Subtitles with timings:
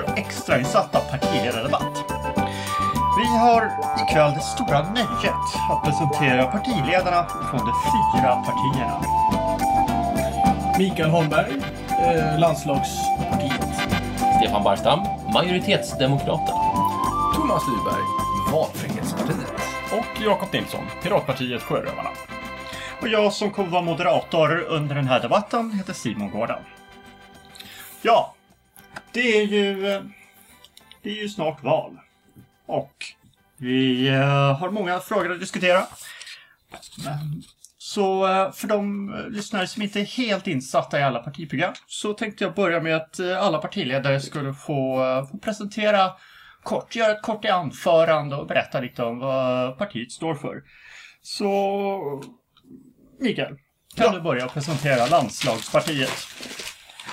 [0.00, 2.04] vår extrainsatta partiledardebatt.
[3.18, 3.70] Vi har
[4.02, 9.02] ikväll det stora nöjet att presentera partiledarna från de fyra partierna.
[10.78, 11.52] Mikael Holmberg,
[11.88, 13.90] eh, landslagspartiet.
[14.36, 15.00] Stefan Barstam,
[15.32, 16.60] Majoritetsdemokraterna.
[17.34, 18.04] Thomas Lyberg,
[18.52, 19.52] Valfrihetspartiet.
[19.92, 22.10] Och Jakob Nilsson, Piratpartiet Sjörövarna.
[23.00, 26.58] Och jag som kommer vara moderator under den här debatten heter Simon Gården.
[28.02, 28.34] Ja,
[29.12, 29.88] det är ju...
[29.92, 30.02] eh,
[31.02, 31.98] Det är ju snart val.
[32.66, 32.92] Och
[33.56, 35.86] vi eh, har många frågor att diskutera.
[37.78, 42.44] Så eh, för de lyssnare som inte är helt insatta i alla partiprogram så tänkte
[42.44, 44.96] jag börja med att alla partiledare skulle få,
[45.30, 46.12] få presentera
[46.62, 50.62] kort, göra ett kort anförande och berätta lite om vad partiet står för.
[51.22, 52.22] Så
[53.20, 53.56] Mikael,
[53.96, 54.12] kan Ja.
[54.12, 56.10] du börja presentera landslagspartiet?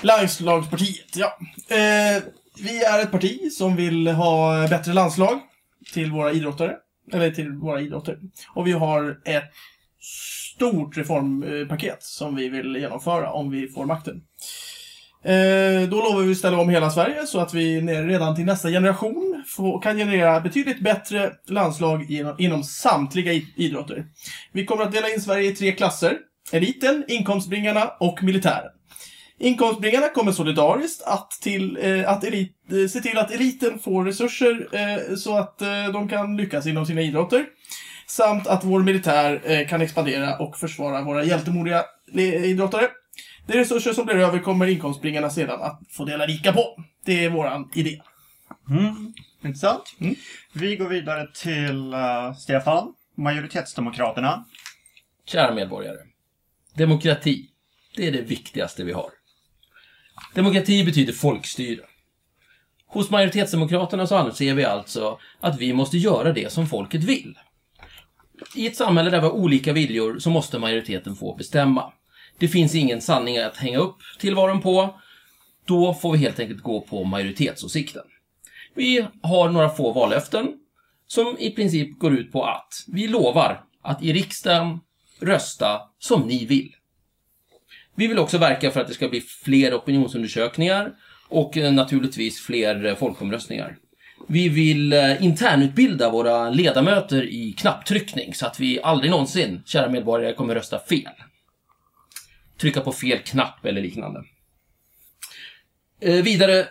[0.02, 1.38] Landslagspartiet, ja.
[1.76, 2.22] Eh,
[2.62, 5.40] vi är ett parti som vill ha bättre landslag
[5.94, 6.76] till våra idrottare.
[7.12, 8.18] Eller till våra idrotter.
[8.54, 9.52] Och vi har ett
[10.54, 14.22] stort reformpaket som vi vill genomföra om vi får makten.
[15.24, 18.68] Eh, då lovar vi att ställa om hela Sverige så att vi redan till nästa
[18.68, 24.06] generation får, kan generera betydligt bättre landslag inom, inom samtliga idrotter.
[24.52, 26.18] Vi kommer att dela in Sverige i tre klasser.
[26.52, 28.70] Eliten, inkomstbringarna och militären.
[29.38, 34.68] Inkomstbringarna kommer solidariskt att, till, eh, att elit, eh, se till att eliten får resurser
[34.72, 37.46] eh, så att eh, de kan lyckas inom sina idrotter.
[38.06, 42.88] Samt att vår militär eh, kan expandera och försvara våra hjältemodiga le- idrottare.
[43.46, 46.84] De resurser som blir över kommer inkomstbringarna sedan att få dela lika på.
[47.04, 48.00] Det är våran idé.
[48.70, 49.12] Mm.
[49.44, 49.96] Intressant.
[50.00, 50.14] Mm.
[50.52, 54.44] Vi går vidare till eh, Stefan, Majoritetsdemokraterna.
[55.26, 55.96] Kära medborgare.
[56.74, 57.46] Demokrati,
[57.96, 59.10] det är det viktigaste vi har.
[60.34, 61.80] Demokrati betyder folkstyre.
[62.86, 67.38] Hos majoritetsdemokraterna så anser vi alltså att vi måste göra det som folket vill.
[68.54, 71.92] I ett samhälle där vi har olika viljor så måste majoriteten få bestämma.
[72.38, 75.00] Det finns ingen sanning att hänga upp tillvaron på.
[75.66, 78.02] Då får vi helt enkelt gå på majoritetsåsikten.
[78.74, 80.52] Vi har några få vallöften
[81.06, 84.80] som i princip går ut på att vi lovar att i riksdagen
[85.20, 86.74] rösta som ni vill.
[87.98, 90.92] Vi vill också verka för att det ska bli fler opinionsundersökningar
[91.28, 93.76] och eh, naturligtvis fler eh, folkomröstningar.
[94.28, 100.34] Vi vill eh, internutbilda våra ledamöter i knapptryckning så att vi aldrig någonsin, kära medborgare,
[100.34, 101.12] kommer rösta fel.
[102.60, 104.24] Trycka på fel knapp eller liknande.
[106.00, 106.66] Vidare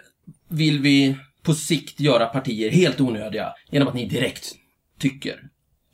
[0.47, 4.55] vill vi på sikt göra partier helt onödiga genom att ni direkt
[4.99, 5.39] tycker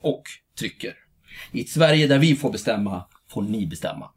[0.02, 0.24] och
[0.60, 0.94] trycker.
[1.52, 4.10] I ett Sverige där vi får bestämma, får ni bestämma.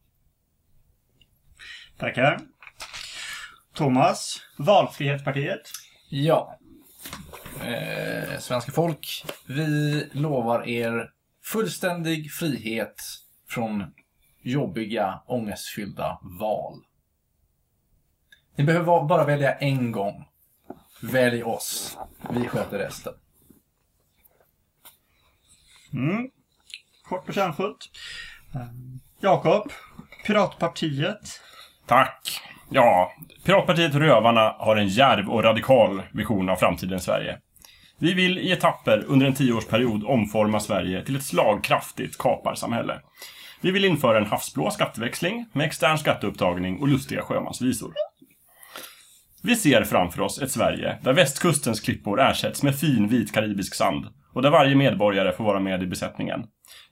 [1.99, 2.41] Tackar.
[3.75, 5.71] Thomas, Valfrihetspartiet.
[6.09, 6.59] Ja.
[7.65, 11.11] Eh, svenska folk, vi lovar er
[11.45, 13.03] fullständig frihet
[13.49, 13.85] från
[14.43, 16.85] jobbiga, ångestfyllda val.
[18.57, 20.25] Ni behöver bara välja en gång.
[21.01, 21.99] Välj oss.
[22.31, 23.15] Vi sköter resten.
[25.93, 26.31] Mm.
[27.05, 27.91] Kort och kärnfullt.
[28.55, 28.67] Eh,
[29.21, 29.73] Jakob,
[30.27, 31.41] Piratpartiet.
[31.87, 32.41] Tack.
[32.71, 33.13] Ja,
[33.45, 37.39] Piratpartiet Rövarna har en djärv och radikal vision av framtidens Sverige.
[37.99, 43.01] Vi vill i etapper under en tioårsperiod omforma Sverige till ett slagkraftigt kaparsamhälle.
[43.61, 47.93] Vi vill införa en havsblå skatteväxling med extern skatteupptagning och lustiga sjömansvisor.
[49.43, 54.07] Vi ser framför oss ett Sverige där västkustens klippor ersätts med fin vit karibisk sand
[54.35, 56.45] och där varje medborgare får vara med i besättningen.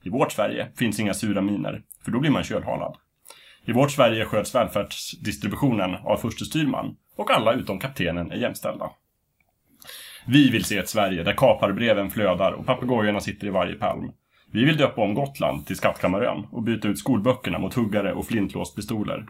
[0.02, 2.96] I vårt Sverige finns inga sura miner, för då blir man kölhalad.
[3.64, 8.90] I vårt Sverige sköts välfärdsdistributionen av förste styrman och alla utom kaptenen är jämställda.
[10.26, 14.12] Vi vill se ett Sverige där kaparbreven flödar och papegojorna sitter i varje palm.
[14.52, 19.26] Vi vill döpa om Gotland till Skattkammarön och byta ut skolböckerna mot huggare och flintlåspistoler.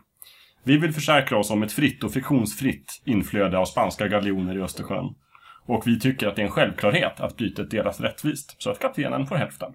[0.64, 5.14] Vi vill försäkra oss om ett fritt och friktionsfritt inflöde av spanska galjoner i Östersjön.
[5.66, 9.26] Och vi tycker att det är en självklarhet att bytet delas rättvist, så att kaptenen
[9.26, 9.72] får hälften.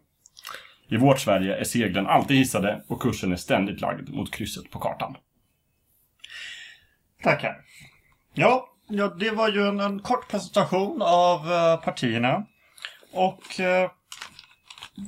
[0.89, 4.79] I vårt Sverige är seglen alltid hissade och kursen är ständigt lagd mot krysset på
[4.79, 5.15] kartan.
[7.23, 7.57] Tackar.
[8.33, 12.45] Ja, ja det var ju en, en kort presentation av eh, partierna.
[13.13, 13.91] Och eh,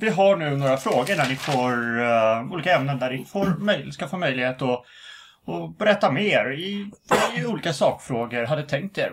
[0.00, 3.90] vi har nu några frågor där ni får eh, olika ämnen där ni får möj-
[3.90, 4.84] ska få möjlighet att,
[5.44, 6.90] och berätta mer i,
[7.36, 9.12] i olika sakfrågor hade tänkt er.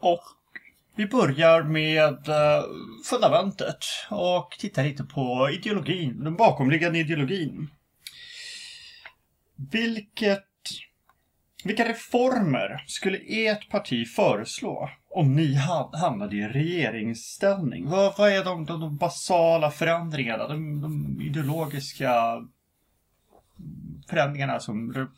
[0.00, 0.22] Och
[0.96, 2.64] vi börjar med eh,
[3.10, 7.70] fundamentet och tittar lite på ideologin, den bakomliggande ideologin.
[9.56, 10.44] Vilket
[11.64, 15.54] vilka reformer skulle ert parti föreslå om ni
[15.92, 17.88] hamnade i regeringsställning?
[17.88, 22.12] Vad, vad är de, de, de basala förändringarna, de, de ideologiska
[24.08, 25.08] förändringarna som,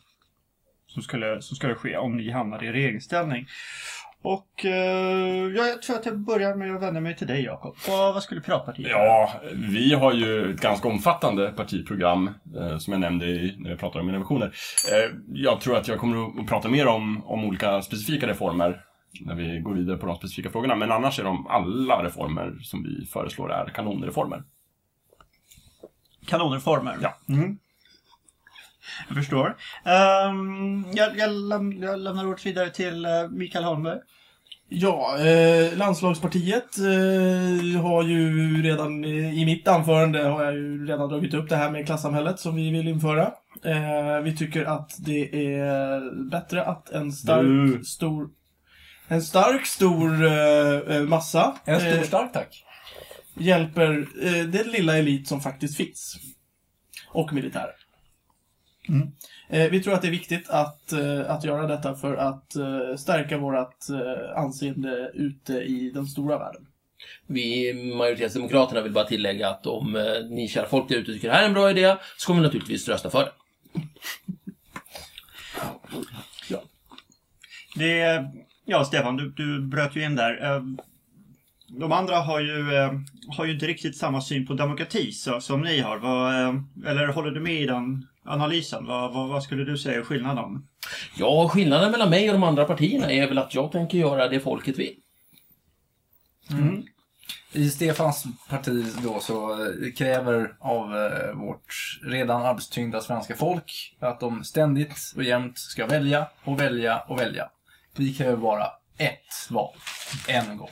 [0.87, 3.47] som, skulle, som skulle ske om ni hamnade i regeringsställning?
[4.33, 7.75] Och eh, ja, jag tror att jag börjar med att vända mig till dig Jakob.
[7.87, 9.03] Vad, vad skulle Piratpartiet göra?
[9.05, 12.29] Ja, vi har ju ett ganska omfattande partiprogram
[12.59, 14.45] eh, som jag nämnde i, när jag pratade om mina visioner.
[14.91, 18.81] Eh, jag tror att jag kommer att- prata mer om, om olika specifika reformer
[19.21, 20.75] när vi går vidare på de specifika frågorna.
[20.75, 24.43] Men annars är de alla reformer som vi föreslår är kanonreformer.
[26.27, 26.97] Kanonreformer?
[27.01, 27.17] Ja.
[27.29, 27.57] Mm.
[29.07, 29.55] Jag förstår.
[29.85, 33.99] Ehm, jag, jag, läm, jag lämnar ordet vidare till uh, Mikael Holmberg.
[34.69, 41.09] Ja, eh, landslagspartiet eh, har ju redan eh, i mitt anförande har jag ju redan
[41.09, 43.31] dragit upp det här med klassamhället som vi vill införa.
[43.63, 47.83] Eh, vi tycker att det är bättre att en stark, Bu.
[47.83, 48.29] stor
[49.07, 52.63] en stark, stor eh, eh, massa En stor stark tack.
[53.37, 56.17] hjälper eh, den lilla elit som faktiskt finns.
[57.11, 57.75] Och militärer.
[58.89, 59.07] Mm.
[59.49, 62.95] Eh, vi tror att det är viktigt att, eh, att göra detta för att eh,
[62.97, 63.55] stärka vårt
[64.35, 66.67] anseende ute i den stora världen.
[67.27, 71.43] Vi majoritetsdemokraterna vill bara tillägga att om ni kära folk där ute tycker det här
[71.43, 73.31] är en bra idé, så kommer vi naturligtvis rösta för det.
[77.75, 78.25] Det,
[78.65, 80.61] ja, Stefan, du, du bröt ju in där.
[81.67, 82.91] De andra har ju, eh,
[83.37, 85.97] har ju inte riktigt samma syn på demokrati så, som ni har.
[85.97, 86.55] Vad, eh,
[86.91, 88.85] eller håller du med i den analysen?
[88.85, 90.67] Vad, vad, vad skulle du säga är skillnaden?
[91.17, 94.39] Ja, skillnaden mellan mig och de andra partierna är väl att jag tänker göra det
[94.39, 94.95] folket vill.
[97.51, 104.19] I Stefans parti då så eh, kräver av eh, vårt redan arbetstyngda svenska folk att
[104.19, 107.49] de ständigt och jämt ska välja och välja och välja.
[107.95, 108.65] Vi kräver bara
[108.97, 109.75] ett val.
[110.27, 110.69] En gång.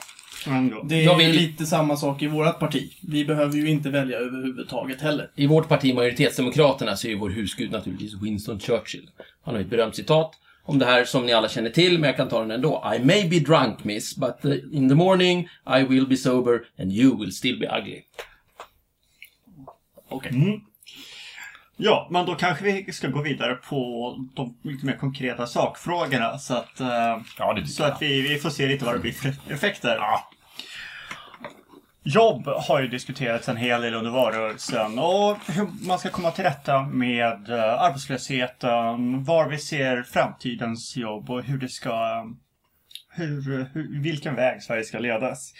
[0.83, 2.92] Det är vill- lite samma sak i vårt parti.
[3.01, 5.30] Vi behöver ju inte välja överhuvudtaget heller.
[5.36, 9.09] I vårt parti, majoritetsdemokraterna, så är ju vår husgud naturligtvis Winston Churchill.
[9.44, 10.31] Han har ett berömt citat
[10.63, 12.94] om det här som ni alla känner till, men jag kan ta den ändå.
[12.95, 15.50] I may be drunk, miss, but uh, in the morning
[15.80, 18.01] I will be sober and you will still be ugly.
[20.09, 20.31] Okej.
[20.31, 20.59] Mm.
[21.77, 26.53] Ja, men då kanske vi ska gå vidare på de lite mer konkreta sakfrågorna så
[26.53, 26.88] att, eh,
[27.38, 27.91] Ja, så jag.
[27.91, 29.95] att vi, vi får se lite vad det blir för effekter.
[29.95, 30.30] Ja.
[32.07, 36.44] Jobb har ju diskuterats en hel del under valrörelsen och hur man ska komma till
[36.44, 42.25] rätta med eh, arbetslösheten, var vi ser framtidens jobb och hur det ska...
[43.10, 45.54] Hur, hur, vilken väg Sverige ska ledas.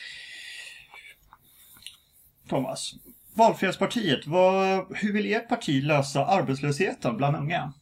[2.50, 2.94] Thomas,
[3.36, 7.74] Valfrihetspartiet, vad, hur vill ert parti lösa arbetslösheten bland unga?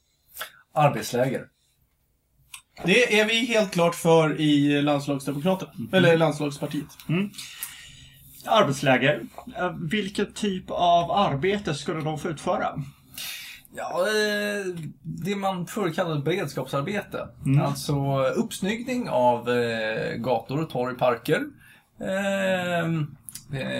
[0.74, 1.48] Arbetsläger.
[2.86, 5.72] Det är vi helt klart för i landslagsdemokraterna.
[5.92, 6.88] Eller landslagspartiet.
[8.46, 9.22] Arbetsläger,
[9.58, 12.84] eh, vilken typ av arbete skulle de få utföra?
[13.76, 17.28] Ja, eh, det man förr kallade beredskapsarbete.
[17.64, 21.44] Alltså uppsnyggning av eh, gator, torg, parker.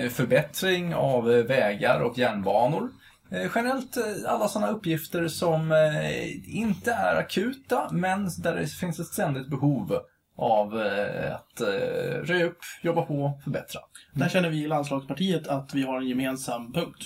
[0.10, 2.90] Förbättring av vägar och järnbanor.
[3.56, 5.74] Generellt alla sådana uppgifter som
[6.46, 10.00] inte är akuta, men där det finns ett ständigt behov
[10.36, 11.68] av eh, att eh,
[12.24, 13.82] röja upp, jobba på, förbättra.
[14.14, 17.04] Där känner vi i landslagspartiet att vi har en gemensam punkt.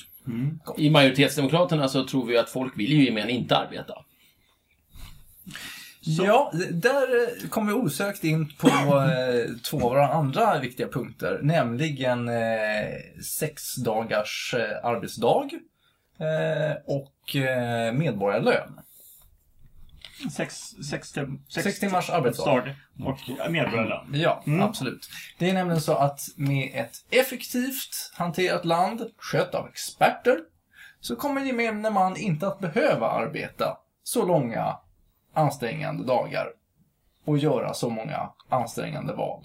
[0.78, 3.94] I majoritetsdemokraterna så tror vi att folk vill ju gemen inte arbeta.
[6.00, 7.02] Ja, där
[7.44, 8.70] eh, kommer vi osökt in på
[9.70, 11.40] två av våra andra viktiga punkter.
[11.44, 15.50] Nämligen eh, sex dagars arbetsdag
[16.20, 18.80] eh, och eh, medborgarlön.
[20.32, 20.56] Sex,
[20.90, 22.76] sex, tim- Sex timmars arbetsdag.
[23.06, 24.08] och medborgarlön.
[24.14, 24.62] Ja, Mm.
[24.62, 25.10] absolut.
[25.40, 30.38] Det är nämligen så att med ett effektivt hanterat land, skött av experter,
[31.00, 34.78] så kommer gemene man inte att behöva arbeta så långa
[35.34, 36.48] ansträngande dagar
[37.26, 39.44] och göra så många ansträngande val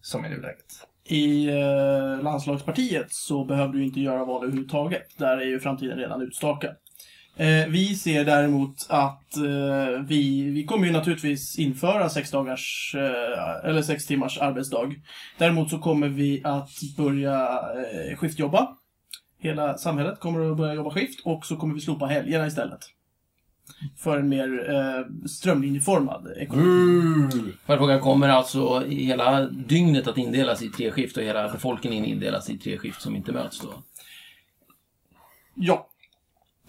[0.00, 0.86] som i nuläget.
[1.06, 5.18] I eh, landslagspartiet så behöver du inte göra val överhuvudtaget.
[5.18, 6.76] Där är ju framtiden redan utstakad.
[7.36, 13.68] Eh, vi ser däremot att eh, vi, vi kommer ju naturligtvis införa sex dagars, eh,
[13.68, 14.94] eller sex timmars arbetsdag.
[15.38, 17.60] Däremot så kommer vi att börja
[18.16, 18.68] skiftjobba.
[19.38, 22.80] Hela samhället kommer att börja jobba skift och så kommer vi slopa helgerna istället.
[23.98, 27.52] För en mer eh, strömlinjeformad ekonomi.
[27.66, 32.04] Att fråga, kommer alltså i hela dygnet att indelas i tre skift och hela befolkningen
[32.04, 33.74] indelas i tre skift som inte möts då?
[35.54, 35.88] Ja,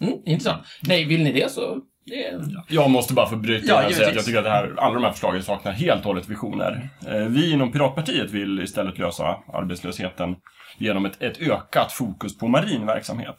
[0.02, 0.64] Mm, intressant.
[0.82, 2.42] Nej, vill ni det så Det är...
[2.70, 4.94] Jag måste bara få bryta Ja, och säga att jag tycker att det här, alla
[4.94, 6.90] de här förslagen saknar helt och hållet visioner.
[7.08, 10.36] Eh, Vi inom Piratpartiet vill istället lösa arbetslösheten
[10.78, 13.36] genom ett, ett ökat fokus på marin verksamhet.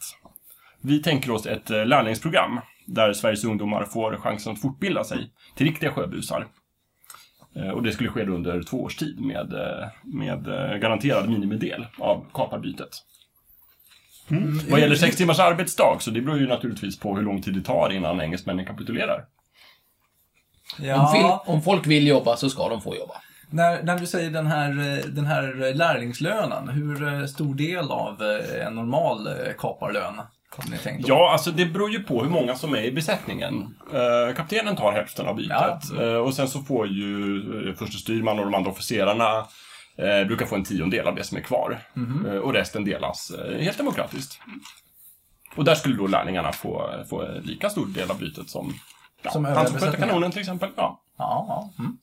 [0.81, 5.65] Vi tänker oss ett eh, lärlingsprogram där Sveriges ungdomar får chansen att fortbilda sig till
[5.67, 6.47] riktiga sjöbusar.
[7.55, 9.53] Eh, Och det skulle ske under två års tid med,
[10.03, 10.45] med
[10.81, 12.89] garanterad minimidel av kaparbytet.
[14.69, 17.61] Vad gäller sex timmars arbetsdag, så det beror ju naturligtvis på hur lång tid det
[17.61, 19.25] tar innan engelsmännen kapitulerar.
[20.79, 23.13] Om, fil- om folk vill jobba så ska de få jobba.
[23.49, 28.23] När, när du säger den här, eh, den här lärlingslönen, hur eh, stor del av
[28.23, 30.13] eh, en normal eh, kaparlön
[30.57, 31.07] har ni tänkt?
[31.07, 31.13] då?
[31.13, 33.75] Ja, alltså det beror ju på hur många som är i besättningen.
[33.93, 35.51] Eh, kaptenen tar hälften av bytet.
[35.97, 36.03] Ja.
[36.03, 37.37] Eh, och sen så får ju
[37.69, 39.45] eh, förste styrman och de andra officerarna
[39.97, 41.79] eh, brukar få en tiondel av det som är kvar.
[42.25, 44.39] Eh, och resten delas eh, helt demokratiskt.
[45.55, 48.73] Och där skulle då lärlingarna få, få lika stor del av bytet som,
[49.21, 50.09] ja, Som han som besättningen.
[50.09, 50.69] kanonen till exempel.
[50.75, 51.01] Ja.
[51.17, 51.45] Ja,
[51.77, 51.83] ja.
[51.83, 51.97] Mm.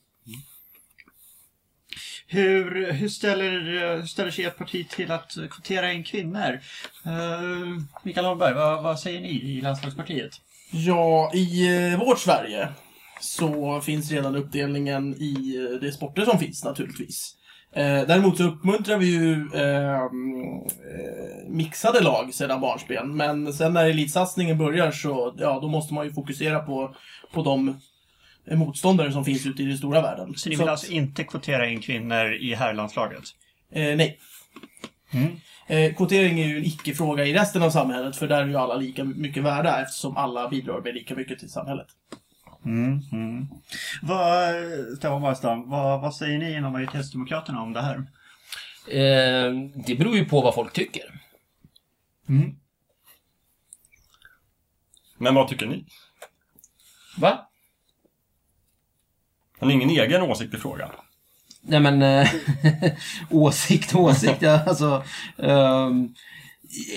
[2.27, 3.51] Hur, hur, ställer,
[3.95, 6.59] hur ställer sig ert parti till att kvotera in kvinnor?
[7.05, 10.31] Uh, Mikael Holmberg, vad, vad säger ni i landslagspartiet?
[10.71, 12.69] Ja, i vårt Sverige
[13.19, 17.35] så finns redan uppdelningen i de sporter som finns naturligtvis.
[17.75, 20.09] Eh, däremot så uppmuntrar vi ju eh, eh,
[21.47, 23.15] mixade lag sedan barnsben.
[23.17, 26.95] Men sen när elitsatsningen börjar så, ja, då måste man ju fokusera på,
[27.33, 27.79] på de
[28.51, 30.33] motståndare som finns ute i den stora världen.
[30.35, 33.23] Så ni vill att- alltså inte kvotera in kvinnor i herrlandslaget?
[33.71, 34.19] Eh, nej.
[35.67, 38.75] Eh, kvotering är ju en icke-fråga i resten av samhället, för där är ju alla
[38.75, 41.87] lika mycket värda eftersom alla bidrar med lika mycket till samhället.
[42.65, 43.47] Mm, mm.
[44.01, 44.55] Vad,
[44.97, 47.95] Stefan Barstam, vad, vad säger ni inom majoritetsdemokraterna om det här?
[48.87, 49.51] Eh,
[49.85, 51.21] det beror ju på vad folk tycker.
[55.17, 55.85] Men vad tycker ni?
[57.17, 57.47] Va?
[59.59, 60.89] Har ni ingen egen åsikt i frågan?
[61.61, 62.29] Nej men, eh,
[63.29, 65.03] åsikt åsikt, ja, alltså.
[65.37, 66.13] ehm,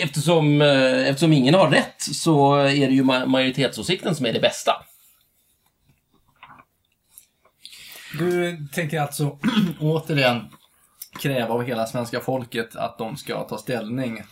[0.02, 4.40] eftersom, eh, eftersom ingen har rätt så är det ju ma- majoritetsåsikten som är det
[4.40, 4.72] bästa.
[8.18, 9.38] Du tänker alltså
[9.80, 10.40] återigen
[11.20, 14.22] kräva av hela svenska folket att de ska ta ställning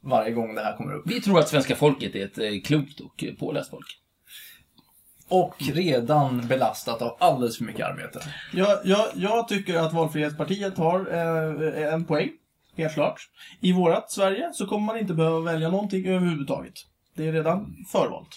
[0.00, 1.02] varje gång det här kommer upp.
[1.06, 3.86] Vi tror att svenska folket är ett eh, klokt och påläst folk.
[5.28, 8.20] Och redan belastat av alldeles för mycket arbete.
[8.52, 12.30] Jag, jag, jag tycker att Valfrihetspartiet har eh, en poäng,
[12.76, 13.28] helt klart.
[13.60, 16.74] I vårat Sverige så kommer man inte behöva välja någonting överhuvudtaget.
[17.14, 18.28] Det är redan förvalt.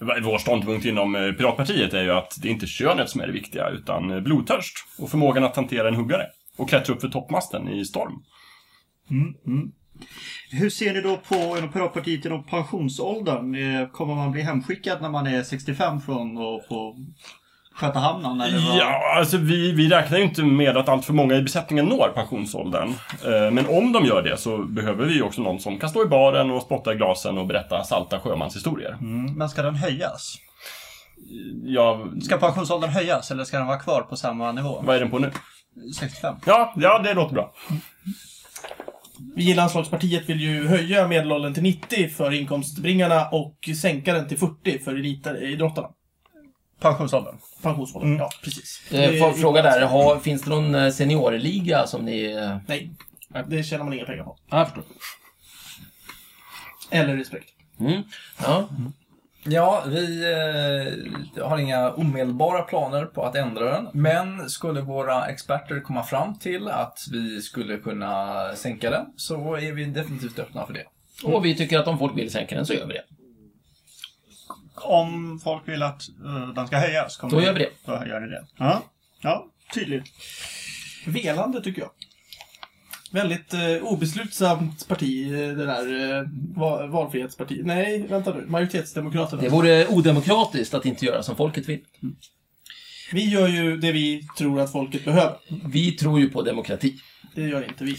[0.00, 3.32] Vår ståndpunkt inom eh, Piratpartiet är ju att det är inte könet som är det
[3.32, 6.26] viktiga, utan eh, blodtörst och förmågan att hantera en huggare.
[6.56, 8.22] Och klättra upp för toppmasten i storm.
[9.10, 9.72] Mm, mm.
[10.50, 13.54] Hur ser ni då på inom Piratpartiet inom pensionsåldern?
[13.54, 16.96] Eh, kommer man bli hemskickad när man är 65 från att få
[17.74, 18.40] sköta hamnen?
[18.40, 18.76] Eller vad?
[18.78, 22.12] Ja, alltså vi, vi räknar ju inte med att allt för många i besättningen når
[22.14, 22.88] pensionsåldern.
[23.24, 26.02] Eh, Men om de gör det så behöver vi ju också någon som kan stå
[26.02, 28.96] i baren och spotta i glasen och berätta salta sjömanshistorier.
[29.00, 30.34] Mm, men ska den höjas?
[31.64, 34.82] Ja, Ska pensionsåldern höjas eller ska den vara kvar på samma nivå?
[34.86, 35.30] vad är den på nu?
[35.98, 36.34] 65?
[36.46, 37.52] Ja, ja det låter bra.
[39.36, 44.38] Vi i landslagspartiet vill ju höja medelåldern till 90 för inkomstbringarna och sänka den till
[44.38, 45.88] 40 för elitidrottarna.
[46.80, 47.34] Pensionsåldern?
[47.62, 48.92] Pensionsåldern, ja precis.
[48.92, 52.24] Eh, får fråga där, har, finns det någon eh, seniorliga som ni...
[52.24, 52.90] eh, Nej,
[53.48, 54.36] det tjänar man inga pengar på.
[54.50, 54.84] Ja, jag förstår.
[56.90, 57.48] Eller respekt.
[57.80, 58.02] Mm.
[58.42, 58.68] Ja.
[59.46, 60.22] Ja, vi
[61.36, 63.88] eh, har inga omedelbara planer på att ändra den.
[63.92, 69.72] Men skulle våra experter komma fram till att vi skulle kunna sänka den så är
[69.72, 70.84] vi definitivt öppna för det.
[71.24, 73.04] Och vi tycker att om folk vill sänka den så gör vi det.
[74.84, 77.16] Om folk vill att eh, den ska höjas?
[77.16, 77.70] kommer Då gör vi det.
[77.84, 78.46] Då gör ni det.
[78.58, 78.82] Ja,
[79.22, 80.04] ja tydligt.
[81.06, 81.90] Velande tycker jag.
[83.12, 86.24] Väldigt eh, obeslutsamt parti, eh, det där eh,
[86.56, 87.60] va- valfrihetsparti.
[87.64, 88.44] Nej, vänta nu.
[88.46, 89.42] Majoritetsdemokraterna.
[89.42, 91.80] Det vore odemokratiskt att inte göra som folket vill.
[93.12, 95.36] Vi gör ju det vi tror att folket behöver.
[95.68, 96.94] Vi tror ju på demokrati.
[97.34, 97.96] Det gör inte vi.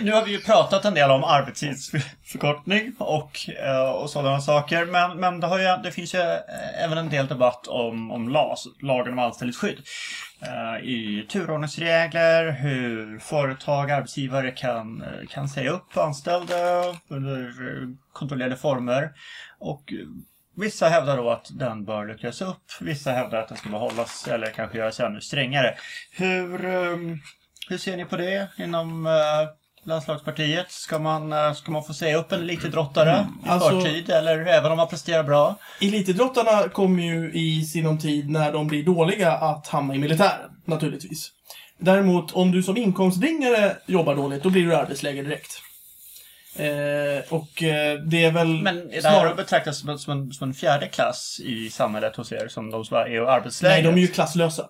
[0.00, 4.84] Nu har vi ju pratat en del om arbetstidsförkortning och, eh, och sådana saker.
[4.84, 8.28] Men, men det, har ju, det finns ju eh, även en del debatt om, om
[8.28, 9.78] LAS, lagen om anställningsskydd.
[10.42, 17.52] Eh, I turordningsregler, hur företag, arbetsgivare kan, kan säga upp anställda under
[18.12, 19.10] kontrollerade former.
[19.58, 19.92] Och
[20.56, 22.62] Vissa hävdar då att den bör luckras upp.
[22.80, 25.74] Vissa hävdar att den ska behållas eller kanske göras ännu strängare.
[26.10, 26.58] Hur,
[27.68, 29.06] hur ser ni på det inom
[29.88, 30.70] landslagspartiet?
[30.70, 34.70] Ska man, eh, ska man få säga upp en elitidrottare i Alltså- förtid, eller även
[34.70, 35.54] om man presterar bra?
[35.80, 41.32] Elitidrottarna kommer ju i sinom tid, när de blir dåliga, att hamna i militären, naturligtvis.
[41.78, 45.62] Däremot, om du som inkomstbringare jobbar dåligt, då blir du arbetsläger direkt.
[46.56, 49.34] Eh, och eh, det är väl Men är det här snarare...
[49.34, 52.84] betraktas som en, som, en, som en fjärde klass i samhället hos er, som de
[52.84, 53.74] som är arbetsläger?
[53.74, 54.68] Nej, de är ju klasslösa.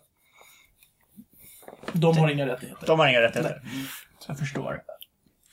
[1.93, 2.87] De har inga rättigheter.
[2.87, 3.63] De har inga rättigheter.
[4.27, 4.81] Jag förstår.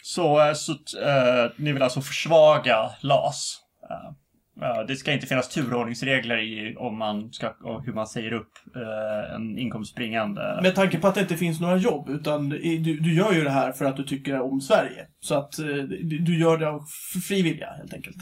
[0.08, 3.58] Så, eh, så eh, ni vill alltså försvaga LAS?
[3.90, 8.34] Eh, eh, det ska inte finnas turordningsregler i om man ska, och hur man säger
[8.34, 10.60] upp eh, en inkomstbringande...
[10.62, 13.44] Med tanke på att det inte finns några jobb, utan i- du, du gör ju
[13.44, 15.08] det här för att du tycker om Sverige.
[15.20, 15.66] Så att eh,
[16.04, 16.82] du, gör det av
[17.28, 18.18] fri vilja, helt enkelt.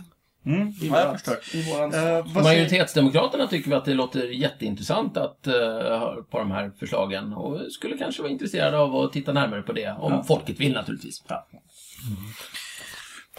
[0.46, 1.60] Mm, I ja, jag vårat- förstår.
[1.60, 1.94] I våran...
[1.94, 7.34] Eh, Majoritetsdemokraterna tycker vi att det låter jätteintressant att uh, höra på de här förslagen
[7.34, 11.24] och skulle kanske vara intresserade av att titta närmare på det, om folket vill naturligtvis.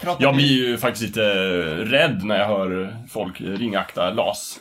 [0.01, 1.21] Pratar Jag blir ju faktiskt lite
[1.85, 4.59] rädd när jag hör folk ringakta LAS.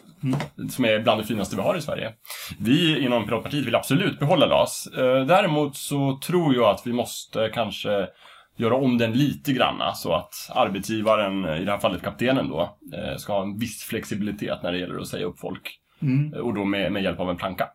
[0.70, 2.12] Som är bland det finaste vi har i Sverige.
[2.58, 4.86] Vi inom Piratpartiet vill absolut behålla LAS.
[4.96, 8.06] Eh, Däremot så tror jag att vi måste kanske
[8.56, 13.16] göra om den lite granna så att arbetsgivaren, i det här fallet kaptenen då, eh,
[13.16, 15.78] ska ha en viss flexibilitet när det gäller att säga upp folk.
[16.34, 17.68] Eh, Och då med, med hjälp av en planka.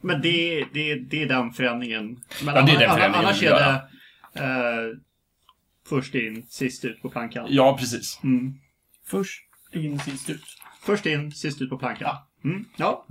[0.00, 2.20] Men det, det, det är den förändringen.
[2.44, 3.80] Men Ja, det är den förändringen Annars är det
[4.36, 4.98] eh,
[5.88, 7.46] först in, sist ut på plankan.
[7.50, 8.20] Ja, precis.
[8.22, 8.54] Mm.
[9.06, 9.40] Först
[9.72, 10.44] in, sist ut.
[10.82, 12.16] Först in, sist ut på plankan.
[12.44, 12.64] Mm.
[12.76, 13.06] Ja.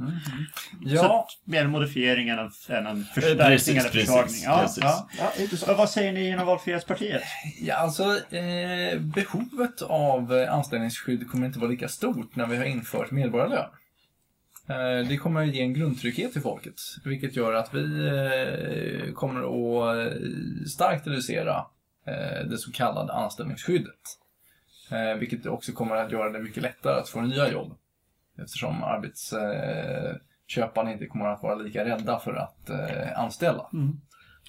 [0.82, 4.42] Ja, Så mer en modifiering än en, Precis, förstärkning eller försvagning.
[4.44, 4.84] Ja, precis.
[4.84, 5.10] ja.
[5.18, 5.72] Ja.
[5.72, 7.24] Och vad säger ni inom Valfrihetspartiet?
[7.62, 8.04] Ja, alltså
[8.36, 13.70] eh, behovet av eh, anställningsskydd kommer inte vara lika stort när vi har infört medborgarlön.
[14.68, 19.40] Eh, det kommer att ge en grundtrygghet till folket, vilket gör att vi eh, kommer
[19.40, 20.04] att eh,
[20.68, 21.66] starkt reducera
[22.50, 24.20] det så kallade anställningsskyddet.
[25.20, 27.78] Vilket också kommer att göra det mycket lättare att få nya jobb.
[28.38, 32.70] Eftersom arbetsköparna inte kommer att vara lika rädda för att
[33.16, 33.70] anställa.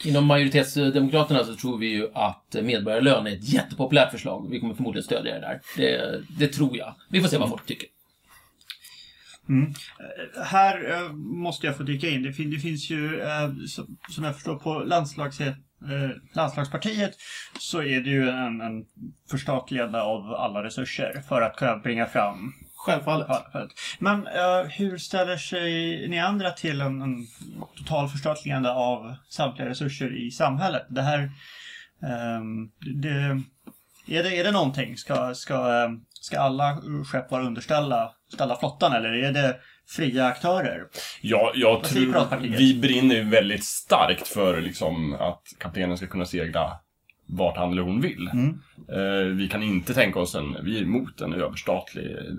[0.05, 4.48] Inom majoritetsdemokraterna så tror vi ju att medborgarlön är ett jättepopulärt förslag.
[4.50, 5.61] Vi kommer förmodligen stödja det där.
[5.77, 6.94] Det, det tror jag.
[7.11, 7.88] Vi får se vad folk tycker.
[10.44, 12.22] Här eh, måste jag få dyka in.
[12.22, 13.50] Det, fin- det finns ju, eh,
[14.11, 15.54] som, jag förstår, på landslags, eh,
[16.35, 17.12] landslagspartiet
[17.59, 18.85] så är det ju en, en
[19.30, 22.52] förstatligande av alla resurser för att kunna bringa fram
[22.87, 23.26] Självfallet.
[23.28, 25.62] Ja, Men eh, hur ställer sig
[26.09, 27.26] ni andra till en, en
[27.76, 30.87] total förstatligande av samtliga resurser i samhället?
[30.88, 31.18] Det här...
[32.02, 32.70] ehm,
[33.02, 33.09] det,
[34.18, 34.96] är, det, är det någonting?
[34.96, 39.57] Ska, ska, ehm, ska alla skepp vara underställda ställa flottan eller är det
[39.89, 40.87] fria aktörer?
[41.23, 46.81] Ja, jag Vad tror vi brinner väldigt starkt för liksom, att kaptenen ska kunna segla
[47.27, 48.31] vart han eller hon vill.
[48.33, 48.61] Mm.
[48.89, 52.35] Eh, vi kan inte tänka oss en, vi är emot en överstatlig eh,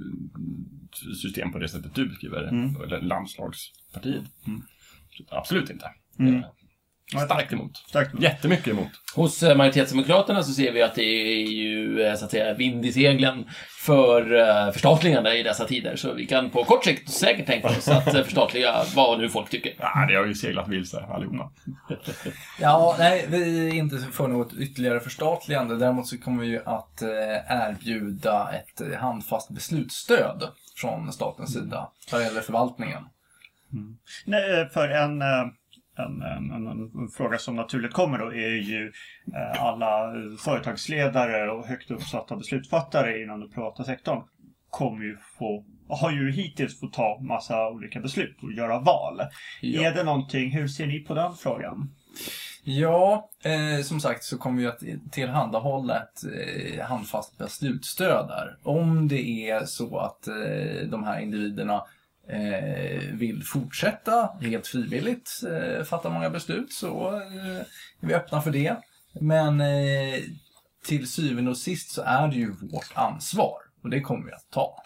[1.21, 2.47] system på det sättet du beskriver.
[2.47, 2.75] Mm.
[3.01, 4.23] Landslagspartiet.
[5.29, 5.91] Absolut inte.
[6.19, 6.43] Mm.
[7.11, 7.77] Starkt emot.
[7.77, 8.19] Starkt.
[8.19, 8.87] Jättemycket emot.
[9.15, 12.85] Hos eh, majoritetsdemokraterna så ser vi att det är ju eh, så att säga vind
[12.85, 13.45] i seglen
[13.85, 15.95] för eh, förstatligande i dessa tider.
[15.95, 19.73] Så vi kan på kort sikt säkert tänka oss att förstatliga vad nu folk tycker.
[19.79, 21.51] Ah, det har ju seglat vilse allihopa.
[22.59, 25.77] Ja, nej, vi är inte för något ytterligare förstatligande.
[25.77, 27.01] Däremot så kommer vi ju att
[27.49, 30.43] erbjuda ett handfast beslutsstöd
[30.75, 33.03] från statens sida vad gäller förvaltningen.
[34.25, 35.21] Nej, för en,
[35.97, 38.91] en, en, en, fråga som naturligt kommer då är ju
[39.35, 44.23] eh, alla företagsledare och högt uppsatta beslutsfattare inom den privata sektorn
[44.69, 49.21] kommer ju få har ju hittills fått ta massa olika beslut och göra val.
[49.61, 49.81] Ja.
[49.81, 51.89] Är det någonting, hur ser ni på den frågan?
[52.63, 58.57] Ja, eh, som sagt så kommer vi att tillhandahålla ett eh, handfast beslutsstöd där.
[58.63, 61.83] Om det är så att eh, de här individerna
[62.29, 67.57] Eh, vill fortsätta helt frivilligt eh, fatta många beslut så eh,
[68.01, 68.75] är vi öppna för det.
[69.21, 69.63] Men
[70.85, 74.49] till syvende och sist så är det ju vårt ansvar och det kommer vi att
[74.49, 74.83] ta.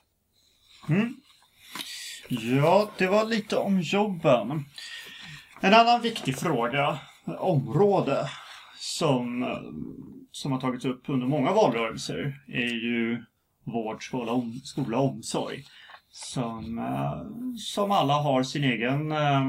[0.90, 1.16] Mm.
[2.30, 4.66] Ja, det var lite om jobben.
[5.62, 8.30] En annan viktig fråga, område,
[8.80, 9.56] som,
[10.32, 13.26] som har tagits upp under många valrörelser är ju
[13.64, 15.64] vård, skola, om, skola och omsorg.
[16.12, 19.42] Som, eh, som alla har sin egen, eh,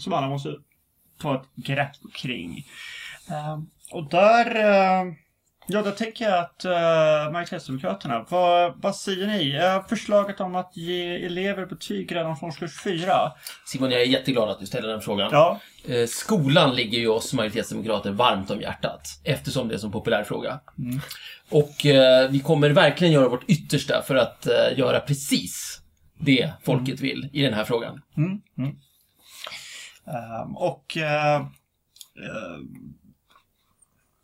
[0.00, 0.54] som alla måste
[1.20, 2.66] ta ett grepp kring.
[3.30, 3.58] Eh,
[3.92, 4.56] Och där
[5.66, 6.64] Ja, då tänker jag att
[7.32, 9.60] majoritetsdemokraterna, vad, vad säger ni?
[9.88, 13.32] Förslaget om att ge elever betyg redan från årskurs 4.
[13.66, 15.28] Simon, jag är jätteglad att du ställer den frågan.
[15.32, 15.60] Ja,
[16.08, 20.60] skolan ligger ju oss majoritetsdemokrater varmt om hjärtat, eftersom det är en så populär fråga.
[21.50, 25.81] Och eh, vi kommer verkligen göra vårt yttersta för att eh, göra precis
[26.22, 28.02] det folket vill i den här frågan.
[30.06, 32.58] Ehm, och eh, eh,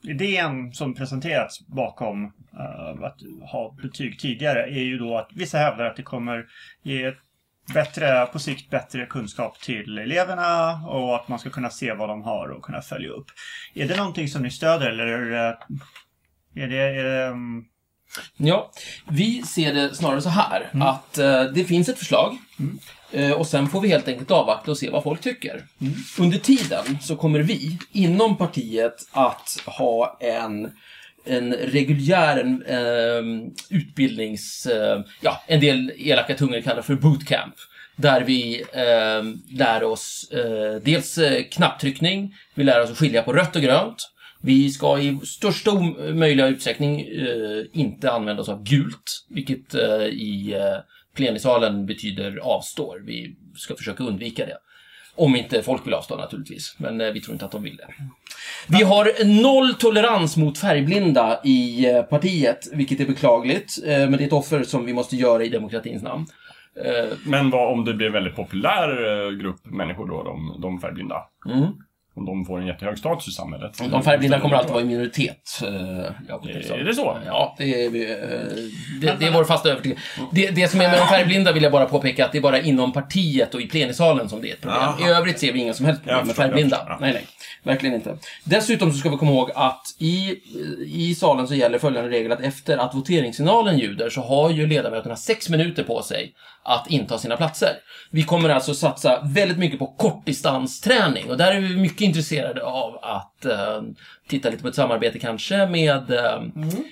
[0.03, 5.85] idén som presenterats bakom eh, att ha betyg tidigare är ju då att vissa hävdar
[5.85, 6.47] att det kommer
[6.83, 7.15] ge
[7.75, 12.23] bättre, på sikt bättre kunskap till eleverna och att man ska kunna se vad de
[12.23, 13.27] har och kunna följa upp.
[13.75, 15.57] Är det någonting som ni stöder eller är det,
[16.65, 17.65] är det, mm,
[18.37, 18.71] Ja,
[19.09, 22.37] vi ser det snarare så här, att eh, det finns ett förslag
[23.13, 25.65] eh, och sen får vi helt enkelt avvakta och se vad folk tycker.
[26.19, 30.71] Under tiden så kommer vi inom partiet att ha en
[31.25, 34.67] en reguljär en, eh, utbildnings...
[35.21, 37.55] Ja, en del elaka tungor kallar för bootcamp.
[37.99, 43.33] Där vi eh, lär oss eh, dels eh, knapptryckning, vi lär oss att skilja på
[43.33, 44.11] rött och grönt.
[44.41, 45.71] Vi ska i största
[46.15, 50.81] möjliga utsträckning eh, inte använda oss av gult, vilket eh, i eh,
[51.17, 53.03] plenisalen betyder avstår.
[53.07, 54.57] Vi ska försöka undvika det.
[55.15, 57.87] Om inte folk vill avstå naturligtvis, men eh, vi tror inte att de vill det.
[58.67, 64.23] Vi har noll tolerans mot färgblinda i eh, partiet, vilket är beklagligt, eh, men det
[64.23, 66.27] är ett offer som vi måste göra i demokratins namn.
[67.25, 71.17] Men vad om det blir en väldigt populär grupp människor då, de, de färgblinda?
[71.47, 71.73] Mm.
[72.19, 73.79] Om de får en jättehög status i samhället?
[73.91, 75.61] De färgblinda kommer alltid vara i minoritet.
[75.63, 75.71] eh,
[76.43, 76.81] Nilsson.
[76.81, 77.19] Är det så?
[77.27, 77.93] Ja, det är, eh,
[79.01, 80.03] det, det är vår fasta övertygelse.
[80.33, 82.61] Det, det som är med de färgblinda vill jag bara påpeka att det är bara
[82.61, 84.79] inom partiet och i plenisalen som det är ett problem.
[84.81, 85.09] Aha.
[85.09, 86.99] I övrigt ser vi inga som helst problem med färgblinda.
[87.01, 87.27] Nej, nej.
[87.69, 88.19] Verkligen inte.
[88.45, 90.41] Dessutom så ska vi komma ihåg att i,
[90.87, 95.17] i salen så gäller följande regel att efter att voteringssignalen ljuder så har ju ledamöterna
[95.17, 97.71] sex minuter på sig att inta sina platser.
[98.11, 102.99] Vi kommer alltså satsa väldigt mycket på kortdistansträning och där är vi mycket intresserade av
[103.03, 103.83] att eh,
[104.29, 106.43] titta lite på ett samarbete kanske med eh,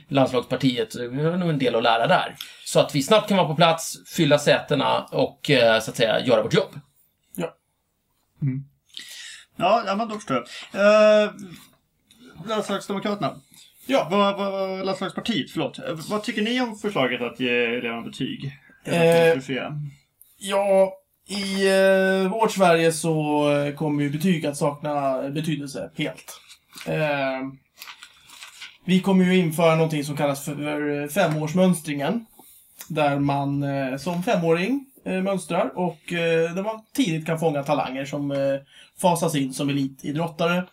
[0.08, 0.96] landslagspartiet.
[0.96, 2.34] Vi har nog en del att lära där.
[2.64, 6.20] Så att vi snabbt kan vara på plats, fylla sätena och eh, så att säga
[6.20, 6.80] göra vårt jobb.
[7.36, 7.54] Ja,
[9.86, 11.24] ja men då förstår jag.
[11.24, 11.32] Uh,
[12.48, 13.36] Landslagsdemokraterna.
[13.86, 14.08] Ja.
[14.10, 15.78] Vad, vad, landslagspartiet, förlåt.
[15.78, 18.52] Eh, Vad tycker ni om förslaget att ge eleverna betyg?
[18.84, 19.72] Eh, Eh,
[20.38, 20.92] Ja,
[21.28, 26.40] i eh, vårt Sverige så eh, kommer ju betyg att sakna betydelse helt.
[26.86, 27.40] Eh,
[28.84, 32.26] vi kommer ju införa någonting som kallas för eh, femårsmönstringen.
[32.88, 38.04] Där man eh, som femåring eh, mönstrar och eh, där man tidigt kan fånga talanger
[38.04, 38.60] som eh,
[39.00, 40.64] fasas in som elitidrottare.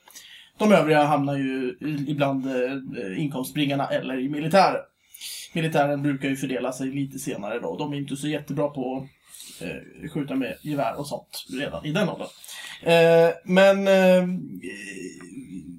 [0.57, 4.81] De övriga hamnar ju ibland eh, inkomstbringarna eller i militären.
[5.53, 7.77] Militären brukar ju fördela sig lite senare då.
[7.77, 9.07] De är inte så jättebra på
[9.61, 12.27] eh, skjuta med gevär och sånt redan i den åldern.
[12.83, 14.27] Eh, men eh,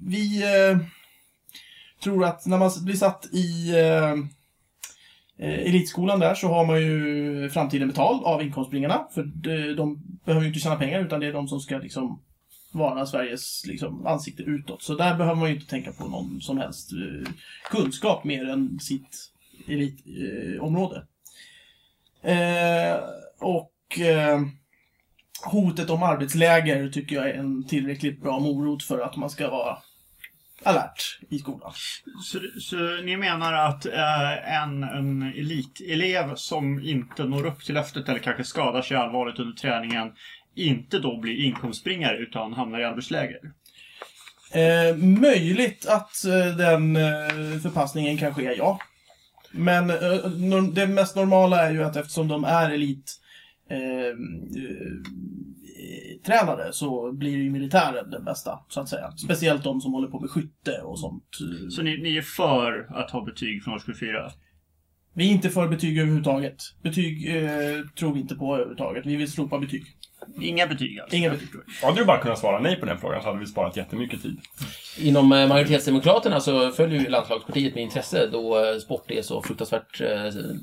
[0.03, 0.77] vi eh,
[2.03, 4.15] tror att när man blir satt i eh,
[5.39, 9.07] eh, elitskolan där så har man ju framtiden betald av inkomstbringarna.
[9.13, 12.19] För de, de behöver ju inte tjäna pengar utan det är de som ska liksom
[12.71, 14.83] vara Sveriges liksom, ansikte utåt.
[14.83, 17.31] Så där behöver man ju inte tänka på någon som helst eh,
[17.71, 19.31] kunskap mer än sitt
[19.67, 21.05] elitområde.
[22.23, 22.93] Eh.
[22.93, 22.99] Eh,
[23.39, 24.41] och eh,
[25.45, 29.77] hotet om arbetsläger tycker jag är en tillräckligt bra morot för att man ska vara
[30.65, 31.73] alert i skolan.
[32.23, 38.09] Så, så ni menar att eh, en, en elitelev som inte når upp till löftet
[38.09, 40.11] eller kanske skadar sig allvarligt under träningen
[40.55, 43.39] inte då blir inkomstbringare utan hamnar i arbetsläger?
[44.51, 48.79] Eh, möjligt att eh, den eh, förpassningen kan ske, ja.
[49.51, 53.21] Men eh, det mest normala är ju att eftersom de är elit
[53.69, 54.17] eh,
[56.25, 59.11] tränare så blir ju militären den bästa, så att säga.
[59.11, 61.23] Speciellt de som håller på med skytte och sånt.
[61.69, 64.31] Så ni, ni är för att ha betyg från årskurs 4?
[65.13, 66.57] Vi är inte för betyg överhuvudtaget.
[66.83, 69.05] Betyg eh, tror vi inte på överhuvudtaget.
[69.05, 69.85] Vi vill slopa betyg.
[70.41, 71.17] Inga betyg alltså?
[71.17, 71.49] Inga betyg.
[71.81, 74.39] Hade du bara kunnat svara nej på den frågan så hade vi sparat jättemycket tid.
[74.97, 80.01] Inom eh, majoritetsdemokraterna så följer ju landslagspartiet med intresse då eh, sport är så fruktansvärt
[80.01, 80.07] eh,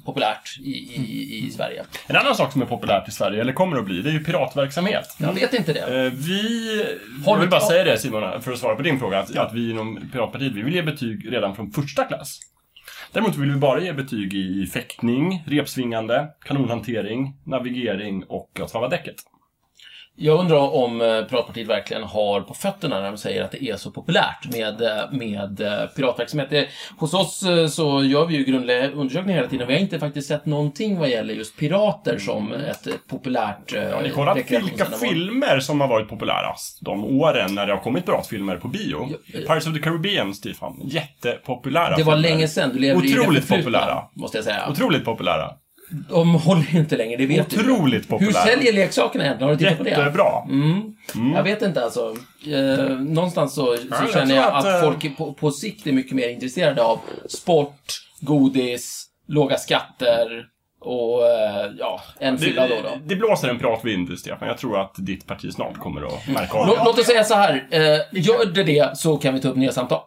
[0.04, 1.84] populärt i, i, i Sverige.
[2.06, 4.24] En annan sak som är populärt i Sverige, eller kommer att bli, det är ju
[4.24, 5.16] piratverksamhet.
[5.18, 6.12] Jag vet inte det.
[6.14, 6.84] Vi...
[7.26, 9.54] Har jag vill bara säga det Simon, för att svara på din fråga, att, att
[9.54, 12.40] vi inom Piratpartiet, vi vill ge betyg redan från första klass.
[13.12, 19.14] Däremot vill vi bara ge betyg i fäktning, repsvingande, kanonhantering, navigering och att svala däcket.
[20.16, 23.76] Jag undrar om eh, Piratpartiet verkligen har på fötterna när de säger att det är
[23.76, 26.68] så populärt med, eh, med eh, piratverksamhet.
[26.98, 27.44] Hos oss
[27.74, 29.66] så gör vi ju grundliga undersökningar hela tiden.
[29.68, 34.02] Vi har inte faktiskt sett någonting vad gäller just pirater som ett eh, populärt Har
[34.02, 38.56] ni kollat vilka filmer som har varit populärast de åren när det har kommit piratfilmer
[38.56, 39.08] på bio?
[39.10, 39.38] Ja, ja.
[39.40, 40.80] Pirates of the Caribbean, Stefan.
[40.84, 42.28] Jättepopulära Det var filmer.
[42.28, 42.70] länge sedan.
[42.74, 44.02] Du lever i Otroligt förflutna, populära.
[44.14, 44.68] måste jag säga.
[44.70, 45.50] Otroligt populära.
[46.08, 47.60] De håller ju inte längre, det vet du.
[47.60, 48.44] Otroligt Hur populära.
[48.44, 49.48] säljer leksakerna egentligen?
[49.48, 49.90] Har du tittat på det?
[49.90, 50.42] Jättebra.
[50.48, 50.94] Mm.
[51.34, 52.16] Jag vet inte alltså.
[52.46, 55.92] Eh, någonstans så, så jag känner jag att, att, eh, folk på, på sikt är
[55.92, 57.80] mycket mer intresserade av sport,
[58.20, 60.44] godis, låga skatter
[60.80, 62.74] och eh, ja, en fylla då.
[62.82, 62.98] då.
[63.04, 64.48] Det, blåser en piratvind, Stefan.
[64.48, 66.84] Jag tror att ditt parti snart kommer att märka av Låt, det.
[66.84, 67.66] låt oss säga så här.
[67.70, 67.80] Eh,
[68.12, 70.00] gör det det så kan vi ta upp nya samtal.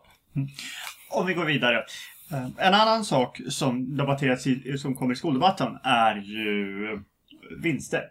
[1.10, 1.84] Om vi går vidare.
[2.36, 7.00] Eh, en annan sak som debatterats i, som kommer i skoldebatten är ju
[7.62, 8.04] vinster.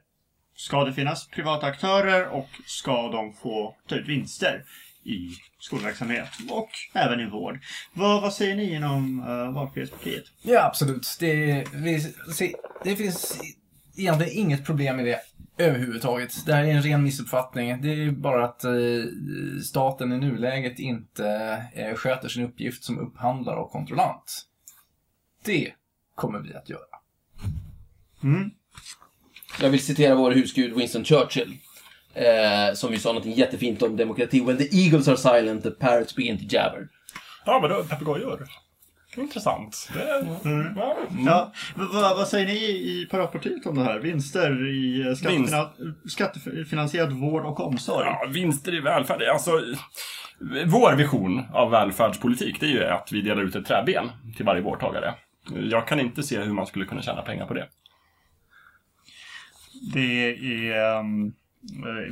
[0.56, 4.64] Ska det finnas privata aktörer och ska de få ta ut vinster
[5.04, 7.58] i skolverksamhet och även i vård?
[7.92, 10.24] Vad, vad säger ni inom uh, Valfrihetspartiet?
[10.42, 11.16] Ja, absolut.
[11.20, 12.00] Det, vi,
[12.34, 13.40] se, det finns
[13.96, 15.20] egentligen inget problem med det
[15.58, 16.46] överhuvudtaget.
[16.46, 17.80] Det här är en ren missuppfattning.
[17.82, 18.72] Det är bara att eh,
[19.64, 21.26] staten i nuläget inte
[21.74, 24.46] eh, sköter sin uppgift som upphandlare och kontrollant.
[25.44, 25.72] Det
[26.14, 26.80] kommer vi att göra.
[28.22, 28.50] Mm.
[29.60, 31.58] Jag vill citera vår husgud Winston Churchill.
[32.14, 34.40] Eh, som ju sa något jättefint om demokrati.
[34.40, 36.88] When the eagles are silent, the parrots begin to jabber.
[37.46, 37.84] Ja, vadå?
[37.84, 38.48] Papegojor?
[39.16, 39.90] Intressant.
[39.94, 40.26] Det,
[40.76, 40.96] ja.
[41.26, 43.98] Ja, v- vad- vad säger ni i Piratpartiet om det här?
[43.98, 45.70] Vinster i eh, skattefina-
[46.08, 48.06] skattefinansierad vård och omsorg?
[48.06, 49.22] ja, vinster i välfärd.
[49.22, 49.50] Alltså,
[50.66, 54.62] vår vision av välfärdspolitik, det är ju att vi delar ut ett träben till varje
[54.62, 55.14] vårdtagare.
[55.70, 57.68] Jag kan inte se hur man skulle kunna tjäna pengar på det.
[59.94, 60.96] Det är...
[60.96, 61.02] eh,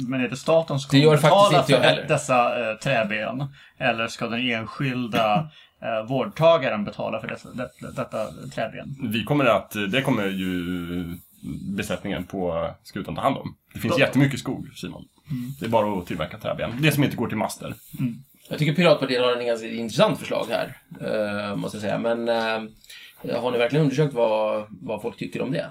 [0.08, 3.44] men är det staten som kommer betala för dessa eh, träben?
[3.78, 5.48] Eller ska den enskilda
[5.82, 8.96] eh, vårdtagaren betala för dessa, det, detta träben?
[9.12, 11.18] Vi kommer att, det kommer ju
[11.76, 13.56] besättningen på skutan ta hand om.
[13.74, 15.04] Det finns Då- jättemycket skog, Simon.
[15.60, 16.70] Det är bara att tillverka träben.
[16.82, 17.74] Det som inte går till master.
[18.48, 21.98] Jag tycker Piratpartiet har en ganska intressant förslag här, eh, måste jag säga.
[21.98, 25.66] Men eh, har ni verkligen undersökt vad, vad folk tycker om det?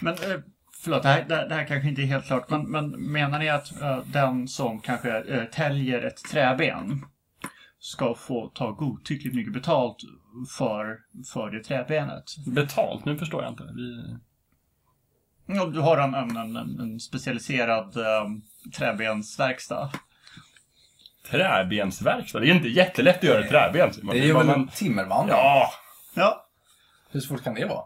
[0.00, 0.40] Men eh,
[0.82, 2.50] förlåt, det här, det, det här kanske inte är helt klart.
[2.50, 7.06] Men, men menar ni att eh, den som kanske eh, täljer ett träben
[7.78, 9.96] ska få ta godtyckligt mycket betalt
[10.58, 10.98] för,
[11.32, 12.24] för det träbenet?
[12.46, 13.04] Betalt?
[13.04, 13.64] Nu förstår jag inte.
[13.76, 14.16] Vi...
[15.46, 18.24] Ja, du har en, en, en, en specialiserad eh,
[18.76, 19.90] träbensverkstad.
[21.30, 22.40] Träbensverkstad?
[22.40, 23.90] Det är inte jättelätt att göra ett träben.
[24.02, 25.26] Det är ju väl man- en timmerman?
[25.28, 25.70] Ja,
[26.14, 26.46] Ja.
[27.10, 27.84] Hur svårt kan det vara?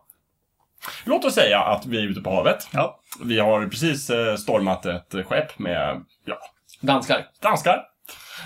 [1.05, 2.69] låt oss säga att vi är ute på havet.
[2.73, 3.01] Ja.
[3.25, 6.39] Vi har precis eh, stormat ett skepp med, ja,
[6.81, 7.27] Danskar.
[7.43, 7.83] danskar.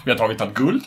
[0.05, 0.83] Vi har tagit allt guld.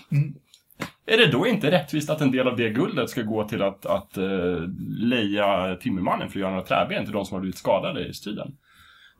[1.08, 3.86] Är det då inte rättvist att en del av det guldet ska gå till att,
[3.86, 4.68] att uh,
[5.00, 8.52] leja timmermannen för att göra några träben till de som har blivit skadade i striden?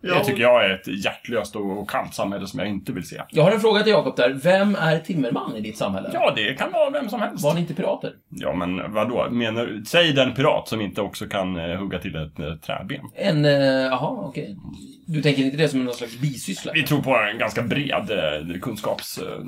[0.02, 3.22] Ja, Det tycker jag är ett hjärtlöst och, kallt samhälle som jag inte vill se.
[3.30, 4.30] Jag har en fråga till Jakob där.
[4.30, 6.10] Vem är timmerman i ditt samhälle?
[6.14, 7.44] Ja, det kan vara vem som helst.
[7.44, 8.14] Var ni inte pirater?
[8.30, 9.28] Ja, men vadå?
[9.32, 13.02] Menar, säg den pirat som inte också kan eh, hugga till ett eh, träben.
[13.16, 14.58] En, eh, jaha, okej.
[15.06, 16.72] Du tänker inte det som någon slags bisyssla?
[16.76, 19.18] Vi tror på en ganska bred eh, kunskaps...
[19.18, 19.44] Eh,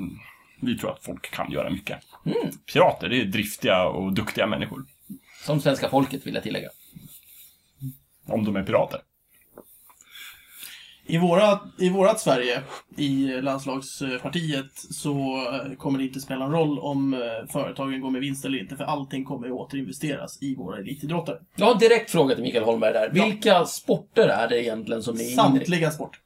[0.62, 1.98] vi tror att folk kan göra mycket.
[2.72, 4.84] Pirater, det är driftiga och duktiga människor.
[5.46, 6.68] Som svenska folket, vill jag tillägga.
[8.26, 9.00] Om de är pirater.
[11.06, 12.62] I, våra, I vårat Sverige,
[12.96, 15.10] i landslagspartiet, så
[15.52, 17.20] eh, kommer det inte spela en roll om eh,
[17.52, 21.38] företagen går med vinst eller inte, för allting kommer att återinvesteras i våra elitidrottare.
[21.56, 23.10] Jag har en direkt fråga till Mikael Holmberg där.
[23.10, 25.24] Vilka sporter är det egentligen som ni?
[25.24, 26.20] Samtliga sporter.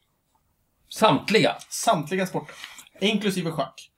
[0.89, 1.57] Samtliga?
[1.69, 2.55] Samtliga sporter.
[3.01, 3.91] Inklusive schack.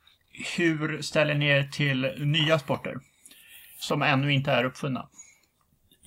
[0.57, 2.95] Hur ställer ni er till nya sporter?
[3.79, 5.09] Som ännu inte är uppfunna.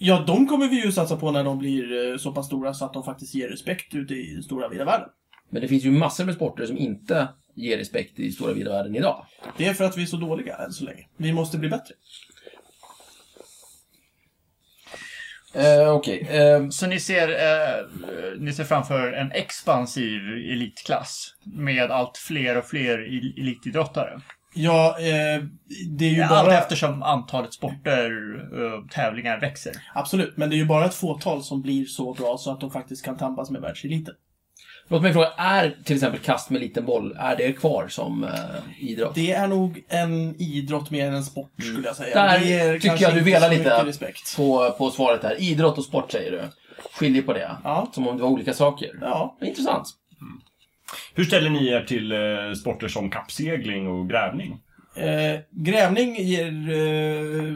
[0.02, 2.86] Ja, de kommer vi ju satsa på när de blir eh, så pass stora så
[2.86, 5.10] att de faktiskt ger respekt ute i den stora vida världen.
[5.50, 8.96] Men det finns ju massor med sporter som inte ger respekt i stora vida världen
[8.96, 9.26] idag.
[9.58, 11.08] Det är för att vi är så dåliga än så länge.
[11.18, 11.94] Vi måste bli bättre.
[15.53, 16.27] Eh, Okej.
[16.31, 17.85] Eh, Så ni ser, eh,
[18.39, 24.21] ni ser framför en expansiv elitklass med allt fler och fler el- elitidrottare.
[24.53, 25.43] Ja, eh,
[25.97, 26.57] det är ju Allt bara...
[26.57, 28.12] eftersom antalet sporter,
[28.65, 29.73] eh, tävlingar växer.
[29.93, 32.71] Absolut, men det är ju bara ett fåtal som blir så bra så att de
[32.71, 34.13] faktiskt kan tampas med världseliten.
[34.89, 38.30] Låt mig fråga, är till exempel kast med liten boll, är det kvar som eh,
[38.80, 39.15] idrott?
[39.15, 42.23] Det är nog en idrott mer än en sport, skulle jag säga.
[42.23, 44.10] Där det tycker jag du velar lite.
[44.38, 45.41] På, på svaret där.
[45.41, 46.41] Idrott och sport säger du.
[46.93, 47.52] skiljer på det.
[47.63, 47.89] Ja.
[47.93, 48.89] Som om det var olika saker.
[49.02, 49.38] Ja.
[49.41, 49.88] Intressant.
[51.13, 52.17] Hur ställer ni er till eh,
[52.62, 54.60] sporter som kappsegling och grävning?
[54.99, 56.45] Eh, grävning ger...
[56.47, 57.53] Eh,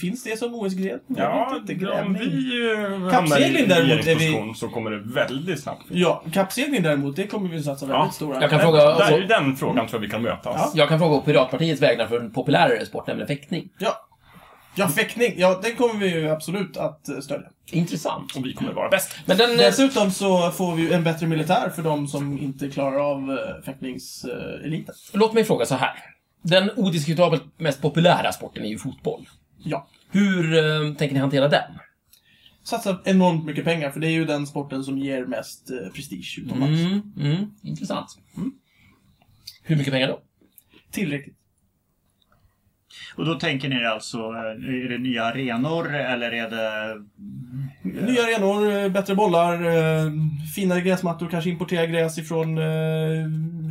[0.00, 0.98] finns det som OS-gren?
[1.08, 1.74] Vet inte.
[1.74, 2.18] om Grävning.
[2.20, 5.82] vi eh, hamnar i däremot är vi- så kommer det väldigt snabbt.
[5.88, 8.10] Ja, kappsegling däremot, det kommer vi satsa väldigt Ja.
[8.12, 8.40] stora.
[8.40, 8.78] Jag kan fråga...
[8.78, 10.54] Där Alltså, den frågan tror jag vi kan mötas.
[10.56, 10.70] Ja.
[10.74, 13.68] jag kan fråga på Piratpartiets vägnar för en populärare sport, nämligen fäktning.
[13.78, 13.92] Ja.
[14.78, 15.32] Ja, fäktning.
[15.36, 17.46] Ja, den kommer vi ju absolut att eh, stödja.
[17.72, 18.36] Intressant.
[18.36, 19.16] Och vi kommer vara bäst.
[19.26, 19.56] Men den...
[19.56, 24.94] Dessutom så får vi en bättre militär för de som inte klarar av eh, fäktningseliten.
[25.12, 25.94] Låt mig fråga så här.
[26.48, 29.28] Den odiskutabelt mest populära sporten är ju fotboll.
[29.58, 29.88] Ja.
[30.10, 31.78] Hur eh, tänker ni hantera den?
[32.62, 36.38] Satsa enormt mycket pengar, för det är ju den sporten som ger mest eh, prestige
[36.38, 36.80] utomlands.
[36.80, 38.18] Mm, mm, intressant.
[39.62, 40.20] Hur mycket pengar då?
[40.90, 41.36] Tillräckligt.
[43.16, 46.94] Och då tänker ni alltså, eh, är det nya arenor eller är det...
[47.82, 50.12] Nya arenor, eh, bättre bollar, eh,
[50.54, 52.58] finare gräsmattor, kanske importera gräs ifrån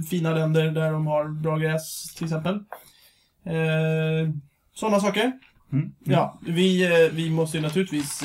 [0.09, 2.63] fina länder där de har bra gräs, till exempel.
[4.73, 5.31] Sådana saker.
[5.71, 5.91] Mm.
[6.03, 8.23] Ja, vi, vi måste ju naturligtvis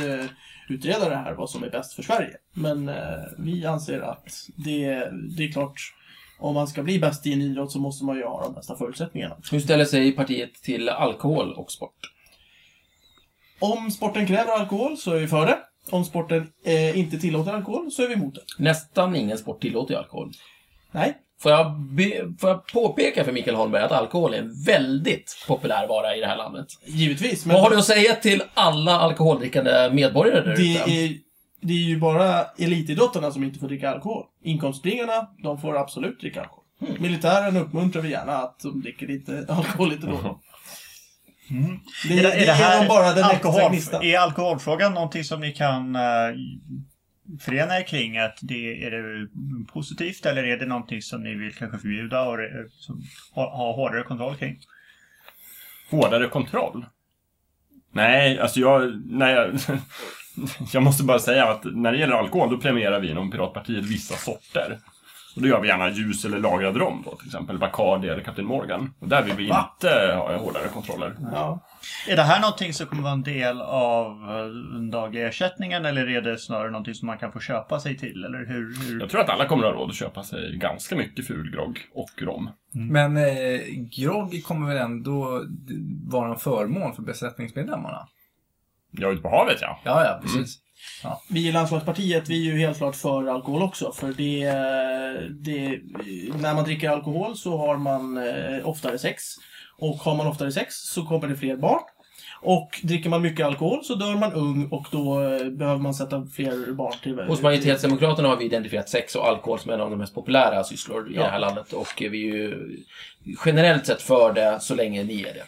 [0.69, 2.37] utreda det här, vad som är bäst för Sverige.
[2.53, 2.91] Men
[3.39, 5.95] vi anser att det, det är klart,
[6.41, 8.77] om man ska bli bäst i en idrott så måste man ju ha de bästa
[8.77, 9.37] förutsättningarna.
[9.53, 11.97] Hur ställer sig partiet till alkohol och sport?
[13.61, 15.59] Om sporten kräver alkohol så är vi för det.
[15.91, 18.41] Om sporten eh, inte tillåter alkohol så är vi emot det.
[18.59, 20.33] Nästan ingen sport tillåter alkohol.
[20.93, 25.45] Nej, Får jag, be, får jag påpeka för Mikael Holmberg att alkohol är en väldigt
[25.47, 26.67] populär vara i det här landet?
[26.87, 27.47] givetvis.
[27.47, 30.91] Men Vad har du att säga till alla alkoholdrickande medborgare där det, ute?
[30.91, 31.15] är,
[31.61, 34.27] det är ju bara elitidrottarna som inte får dricka alkohol.
[34.43, 36.65] Inkomstbringarna, de får absolut dricka alkohol.
[36.81, 37.03] Mm.
[37.03, 40.41] Militären uppmuntrar vi gärna att de dricker lite alkohol lite då.
[41.51, 41.81] Mm.
[42.09, 43.61] Det, det, det är nog bara den alkohol.
[44.03, 46.37] Är alkoholfrågan någonting som ni kan uh,
[47.41, 48.19] förena er kring?
[48.19, 49.29] Att det, är det
[49.73, 53.73] positivt eller är det någonting som ni vill kanske förbjuda och eh, som, ha, ha
[53.73, 54.61] hårdare kontroll kring?
[55.91, 56.87] Hårdare kontroll?
[57.93, 59.03] Nej, alltså jag...
[59.07, 59.51] Nej, jag,
[60.73, 64.15] jag måste bara säga att när det gäller alkohol, då premierar vi inom Piratpartiet vissa
[64.15, 64.79] sorter.
[65.37, 68.49] Och då gör vi gärna ljus eller lagrad rom då, till exempel Bacardi eller Captain
[68.49, 68.95] Morgan.
[68.99, 69.71] Och där vill vi Va?
[69.75, 71.17] inte ha hårdare kontroller.
[71.33, 71.61] Ja.
[72.09, 76.09] Är det här någonting som kommer vara en del av eh, den dagliga ersättningen eller
[76.09, 78.25] är det snarare någonting som man kan få köpa sig till?
[78.25, 78.89] Eller hur?
[78.89, 79.01] hur?
[79.01, 82.23] Jag tror att alla kommer att ha råd att köpa sig ganska mycket fulgrogg och
[82.23, 82.51] rom.
[82.73, 83.61] Men eh,
[83.97, 85.45] grogg kommer väl ändå
[86.07, 88.07] vara en förmån för besättningsmedlemmarna?
[88.91, 89.81] Jag är ute på havet, ja.
[89.85, 90.59] Ja, ja, precis.
[91.29, 93.93] Vi i landslagspartiet, vi är ju helt klart för alkohol också.
[93.93, 94.45] För det,
[95.45, 95.81] det,
[96.43, 99.23] när man dricker alkohol så har man eh, oftare sex.
[99.79, 101.81] Och har man oftare sex så kommer det fler barn.
[102.43, 106.27] Och dricker man mycket alkohol så dör man ung och då eh, behöver man sätta
[106.27, 107.19] fler barn till...
[107.21, 111.11] Hos Majoritetsdemokraterna har vi identifierat sex och alkohol som en av de mest populära sysslor
[111.13, 111.23] i Ja.
[111.23, 111.73] det här landet.
[111.73, 112.77] Och vi är ju
[113.47, 115.45] generellt sett för det så länge ni är det.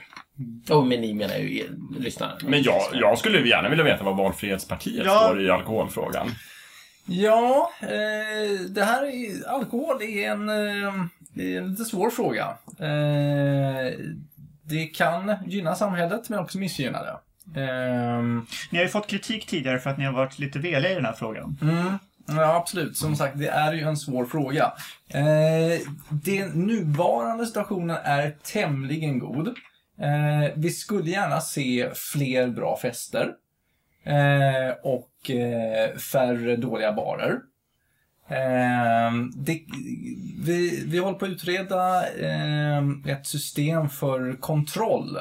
[0.70, 2.32] Och med ni menar jag ju lyssnare.
[2.42, 5.20] Men jag, jag skulle gärna vilja veta vad Valfrihetspartiet Ja.
[5.26, 6.30] står i alkoholfrågan.
[7.06, 10.94] Ja, eh, det här är, alkohol är en, eh,
[11.34, 12.44] det är en lite svår fråga.
[12.78, 13.92] Eh,
[14.64, 17.16] det kan gynna samhället men också missgynna det.
[17.60, 20.94] Ehm, Ni har ju fått kritik tidigare för att ni har varit lite veliga i
[20.94, 21.58] den här frågan.
[21.62, 22.96] Mm, ja, absolut.
[22.96, 24.72] Som sagt, det är ju en svår fråga.
[25.08, 29.54] Eh, den nuvarande situationen är tämligen god.
[29.98, 33.34] Eh, vi skulle gärna se fler bra fester.
[34.04, 37.40] Eh, och eh, färre dåliga barer.
[38.28, 39.60] Eh, det,
[40.44, 45.18] vi, vi håller på att utreda eh, ett system för kontroll.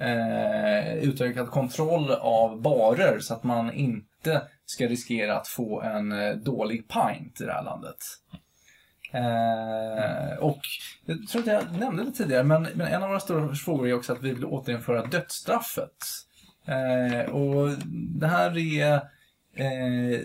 [0.00, 6.34] Eh, utökad kontroll av barer så att man inte ska riskera att få en eh,
[6.34, 7.96] dålig pint i det här landet.
[9.14, 10.60] Eh, och
[11.06, 13.94] jag tror inte jag nämnde det tidigare, men, men en av våra stora frågor är
[13.94, 15.90] också att vi vill återinföra dödsstraffet.
[16.68, 17.68] Eh, och
[18.20, 18.94] det här är
[19.56, 20.20] eh,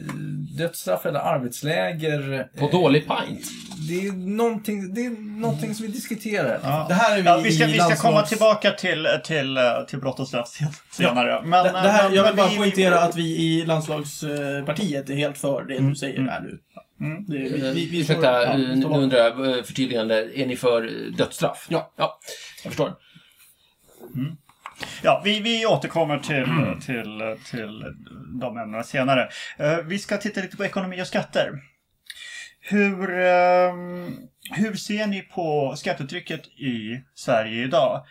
[0.57, 2.47] dödsstraff eller arbetsläger.
[2.57, 3.45] På eh, dålig pint.
[3.89, 5.09] Det är någonting, det är
[5.41, 6.59] någonting som vi diskuterar.
[6.63, 6.85] Ja.
[6.89, 9.63] Det här är vi Ja, vi ska, i vi ska komma tillbaka till, till, eh,
[9.87, 11.41] till brott och straff sen- senare.
[11.45, 15.09] Men, Det, det här, men- jag men vill bara vi- poängtera att vi i landslagspartiet
[15.09, 16.29] är helt för det Mm, du säger mm.
[16.29, 16.59] här nu.
[17.01, 17.25] Mm.
[17.25, 20.83] Det, vi, vi, vi Ursäkta, ja, eh, nu undrar jag, eh, förtydligande, är ni för
[20.83, 21.67] eh, dödsstraff?
[21.69, 21.93] Ja.
[21.95, 22.19] Ja,
[22.63, 22.93] jag förstår.
[25.03, 27.83] Ja, vi, vi återkommer till, till, till
[28.39, 29.29] de ämnena senare.
[29.57, 31.51] Eh, vi ska titta lite på ekonomi och skatter.
[32.59, 34.11] Hur, ehm,
[34.51, 38.05] hur ser ni på skattetrycket i Sverige idag?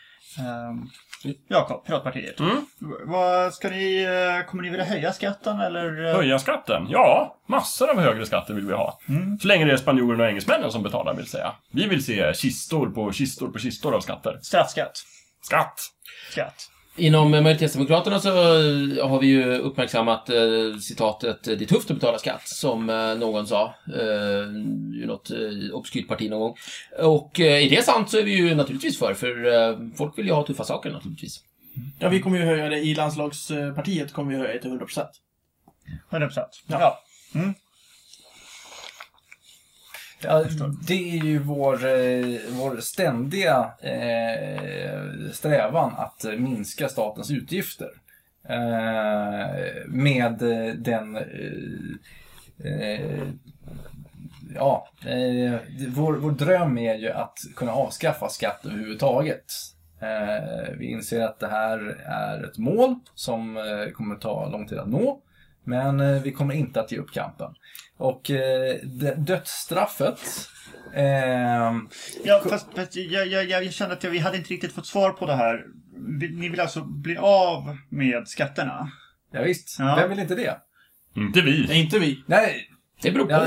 [1.48, 2.40] Jakob, Piratpartiet.
[2.40, 2.66] Mm.
[3.04, 4.02] Vad ska ni...
[4.02, 6.04] eh, Kommer ni vilja höja skatten eller?
[6.06, 6.86] eh, Höja skatten?
[6.88, 8.98] Ja, massor av högre skatter vill vi ha.
[9.08, 9.38] Mm.
[9.38, 11.52] Så länge det är spanjorerna och engelsmännen som betalar, vill säga.
[11.72, 14.38] Vi vill se kistor på kistor på kistor av skatter.
[14.42, 14.92] Straffskatt.
[15.42, 15.80] Skatt!
[16.30, 16.70] Skatt.
[16.98, 22.18] Inom majoritetsdemokraterna så eh, har vi ju uppmärksammat eh, citatet “Det är tufft att betala
[22.18, 24.46] skatt” som eh, någon sa eh,
[25.02, 26.56] i något eh, obskyrt parti någon gång.
[26.98, 30.26] Och eh, är det sant så är vi ju naturligtvis för, för eh, folk vill
[30.26, 31.40] ju ha tuffa saker naturligtvis.
[31.98, 35.06] Ja, vi kommer ju höja det i landslagspartiet, kommer vi höja det till 100%.
[36.10, 36.62] 100 procent.
[36.66, 37.00] Ja.
[37.32, 37.54] Ja.
[40.26, 40.44] Ja,
[40.86, 47.90] det är ju vår, eh, vår ständiga eh, strävan att minska statens utgifter.
[48.48, 50.38] Eh, med
[50.78, 51.16] den...
[51.16, 51.22] Eh,
[52.72, 53.28] eh,
[54.54, 55.54] ja, eh,
[55.88, 59.44] vår, vår dröm är ju att kunna avskaffa skatt överhuvudtaget.
[60.78, 63.58] Vi inser att det här är ett mål som
[63.94, 65.22] kommer ta lång tid att nå.
[65.66, 67.54] Men eh, vi kommer inte att ge upp kampen.
[67.96, 68.74] Och eh,
[69.16, 70.20] dödsstraffet
[70.94, 71.88] ehm,
[72.24, 75.26] Ja, fast, fast jag, jag, jag kände att vi hade inte riktigt fått svar på
[75.26, 75.64] det här.
[76.20, 78.90] Vi- Ni vill alltså bli av med skatterna?
[79.32, 79.96] Ja, visst, Ja.
[80.00, 80.56] vem vill inte det?
[81.16, 81.66] Inte vi.
[81.68, 82.22] Nej, inte vi.
[82.26, 82.70] Nej,
[83.02, 83.30] Det beror på.
[83.32, 83.46] ja,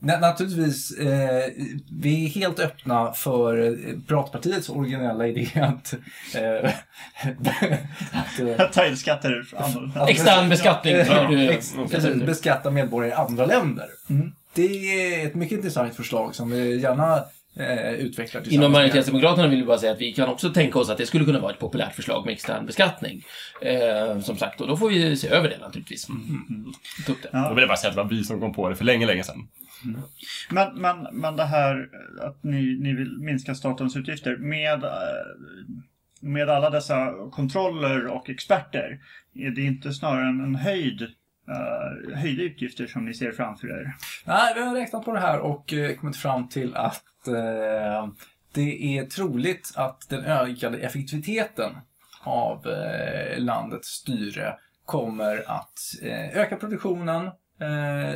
[0.00, 1.42] na- naturligtvis, eh,
[2.00, 3.72] vi är helt öppna för eh,
[4.08, 5.94] Piratpartiets originella idé att,
[6.34, 6.70] eh,
[8.12, 10.08] att, Ta in skatter från andra.
[10.08, 10.94] Extern beskattning.
[10.96, 13.86] Ja, ex- precis, beskatta medborgare i andra länder.
[14.10, 14.32] Mm.
[14.54, 14.62] Det
[15.22, 17.24] är ett mycket intressant förslag som vi gärna
[17.56, 20.90] eh, utvecklar tillsammans Inom majoritetsdemokraterna vill vi bara säga att vi kan också tänka oss
[20.90, 23.24] att det skulle kunna vara ett populärt förslag med extern beskattning.
[23.62, 26.06] Eh, som sagt, och då får vi se över det naturligtvis.
[27.06, 27.28] Ta upp det.
[27.32, 27.48] Ja.
[27.48, 29.06] Då vill jag bara säga att det var vi som kom på det för länge,
[29.06, 29.48] länge sedan.
[30.50, 31.88] Men, men, men det här
[32.20, 34.90] att ni, ni vill minska statens utgifter med, eh,
[36.20, 39.00] med alla dessa kontroller och experter.
[39.34, 41.08] Är det inte snarare en, en höjd,
[41.50, 43.94] uh, höjda utgifter som ni ser framför er?
[44.24, 48.08] Nej, vi har räknat på det här och eh, kommit fram till att eh,
[48.52, 51.72] det är troligt att den ökade effektiviteten
[52.22, 52.66] av
[53.36, 55.78] landets styre kommer att
[56.32, 57.30] öka produktionen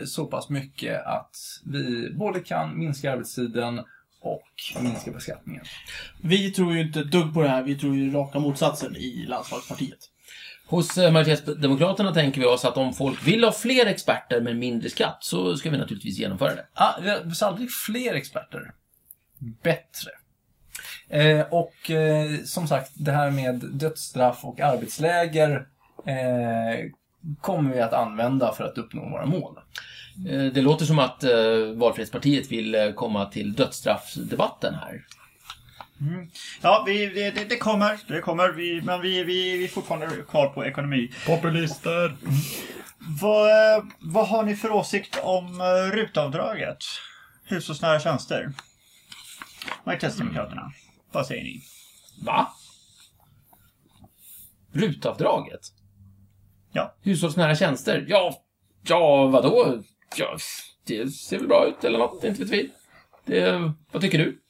[0.04, 3.80] så pass mycket att vi både kan minska arbetstiden
[4.20, 5.64] och minska beskattningen.
[6.22, 9.26] Vi tror ju inte ett dugg på det här, vi tror ju raka motsatsen i
[9.28, 10.10] landslagspartiet.
[10.66, 14.90] Hos eh, majoritetsdemokraterna tänker vi oss att om folk vill ha fler experter med mindre
[14.90, 16.66] skatt så ska vi naturligtvis genomföra det.
[16.74, 16.94] Ah,
[17.34, 18.72] sannolikt fler experter.
[19.62, 20.10] Bättre.
[21.08, 25.66] Eh, och eh, som sagt, det här med dödsstraff och arbetsläger
[26.06, 26.90] eh,
[27.40, 29.58] kommer vi att använda för att uppnå våra mål.
[30.28, 31.30] Eh, Det låter som att eh,
[31.74, 35.04] Valfrihetspartiet vill komma till dödsstraffsdebatten här.
[36.62, 37.98] Ja, vi, det, det, kommer.
[38.08, 38.48] Det kommer.
[38.52, 41.12] Vi, men vi, vi, vi är fortfarande kvar på ekonomi.
[41.26, 42.16] Populister!
[43.20, 46.78] Vad, eh, vad har ni för åsikt om eh, rutavdraget?
[47.44, 48.52] Hushållsnära tjänster?
[49.84, 50.72] Majoritetsdemokraterna.
[51.12, 51.62] Vad säger ni?
[52.22, 52.48] Va?
[54.72, 55.60] Rutavdraget?
[56.72, 56.94] Ja.
[57.02, 58.04] Hushållsnära tjänster?
[58.08, 58.34] Ja,
[58.82, 59.82] ja vadå?
[60.16, 60.36] Ja,
[60.86, 62.70] det ser väl bra ut eller något, inte vet vi.
[63.24, 64.43] Det, vad tycker du?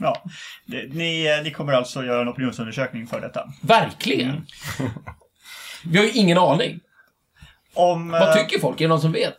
[0.00, 0.22] Ja,
[0.66, 3.52] det, ni, eh, ni kommer alltså göra en opinionsundersökning för detta.
[3.62, 4.46] Verkligen?
[5.84, 6.80] Vi har ju ingen aning.
[7.74, 8.80] Om, Vad eh, tycker folk?
[8.80, 9.36] Är det någon som vet?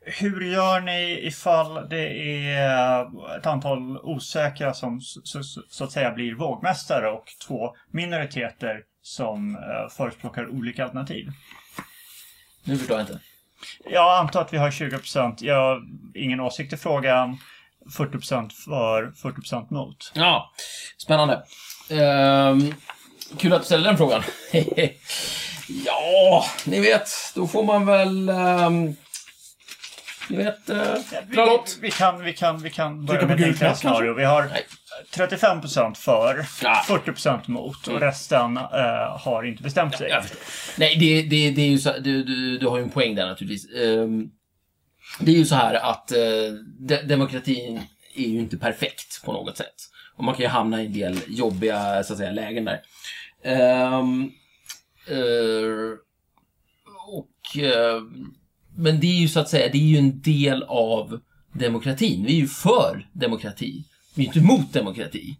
[0.00, 2.08] Hur gör ni ifall det
[2.48, 3.06] är
[3.38, 9.56] ett antal osäkra som så, så, så att säga blir vågmästare och två minoriteter som
[9.56, 11.28] eh, förespråkar olika alternativ?
[12.64, 13.20] Nu förstår jag inte.
[13.90, 15.34] Jag antar att vi har 20%.
[15.40, 15.82] Jag har
[16.14, 17.38] ingen åsikt i frågan.
[17.98, 20.12] 40% för, 40% mot.
[20.14, 20.52] Ja,
[20.98, 21.42] spännande.
[21.90, 22.74] Ehm,
[23.38, 24.22] kul att du ställde den frågan.
[25.86, 28.28] ja, ni vet, då får man väl...
[28.28, 28.94] ehm,
[30.28, 30.82] ni vet, uh,
[31.28, 31.78] Vi, dra lott.
[31.80, 34.14] vi kan, vi kan, vi kan börja Trycka med på ett gul enklare knapp, scenario.
[34.14, 34.66] Vi har Nej.
[35.14, 36.84] 35% för, Ja.
[36.88, 40.08] 40% mot och resten eh, har inte bestämt sig.
[40.08, 40.40] Jag förstår.
[40.78, 43.26] Nej, det, det, det är ju så, du, du, du har ju en poäng där
[43.26, 43.74] naturligtvis.
[43.74, 44.24] Ehm,
[45.20, 46.18] det är ju så här att eh,
[46.78, 47.80] de, demokratin
[48.14, 49.74] är ju inte perfekt på något sätt.
[50.16, 52.80] Och man kan ju hamna i en del jobbiga, så att säga, lägen där.
[53.44, 54.30] Ehm,
[55.08, 55.98] eh,
[57.08, 58.02] och, eh,
[58.76, 61.20] men det är ju så att säga, det är ju en del av
[61.52, 62.24] demokratin.
[62.24, 63.84] Vi är ju för demokrati.
[64.14, 65.36] Vi är inte emot demokrati.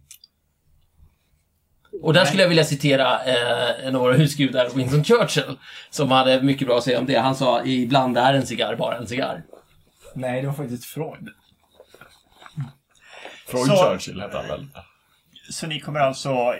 [2.01, 5.57] Och där skulle jag vilja citera eh, en av våra husgudar, Winston Churchill,
[5.89, 7.15] som hade mycket bra att säga om det.
[7.15, 9.43] Han sa ibland är en cigarr bara en cigarr.
[10.13, 11.29] Nej, det var faktiskt Freud.
[13.47, 14.67] Freud Så- Churchill hette han väl?
[15.49, 16.53] Så ni kommer alltså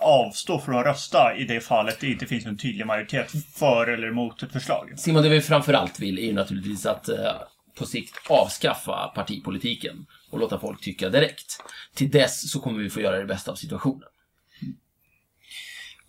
[0.00, 4.08] avstå från att rösta i det fallet det inte finns en tydlig majoritet för eller
[4.08, 4.92] emot ett förslag?
[4.96, 7.32] Simon, det vi framförallt vill är ju naturligtvis att eh,
[7.78, 11.62] på sikt avskaffa partipolitiken och låta folk tycka direkt.
[11.94, 14.08] Till dess så kommer vi få göra det bästa av situationen.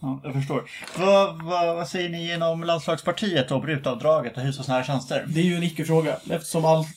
[0.05, 0.63] Ja, jag förstår.
[0.97, 5.25] Vad, vad, vad säger ni inom landslagspartiet och brutavdraget och hushållsnära tjänster?
[5.27, 6.87] Det är ju en icke-fråga eftersom allt,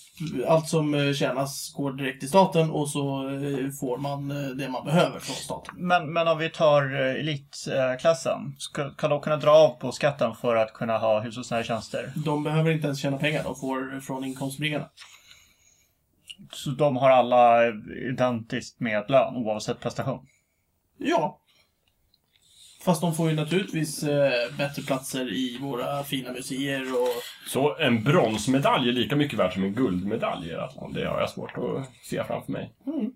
[0.46, 4.68] allt som eh, tjänas går direkt till staten och så eh, får man eh, det
[4.68, 5.74] man behöver från staten.
[5.76, 10.56] Men, men om vi tar elitklassen, ska, kan de kunna dra av på skatten för
[10.56, 12.12] att kunna ha hushållsnära tjänster?
[12.14, 14.88] De behöver inte ens tjäna pengar, de får från inkomstbringarna.
[16.52, 17.68] Så de har alla
[18.11, 20.26] identiskt med lön oavsett prestation?
[20.98, 21.40] Ja.
[22.81, 27.22] Fast de får ju naturligtvis eh, bättre platser i våra fina museer och...
[27.49, 30.93] Så en bronsmedalj är lika mycket värd som en guldmedalj i fall.
[30.95, 32.74] Det har jag svårt att se framför mig.
[32.87, 33.11] Mm.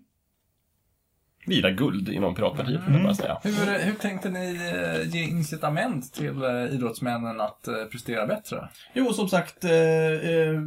[1.45, 3.39] Vira guld inom Piratpartiet, vill jag bara säga.
[3.43, 8.69] Hur, hur tänkte ni eh, ge incitament till eh, idrottsmännen att eh, prestera bättre?
[8.93, 10.61] Jo, som sagt, eh, eh,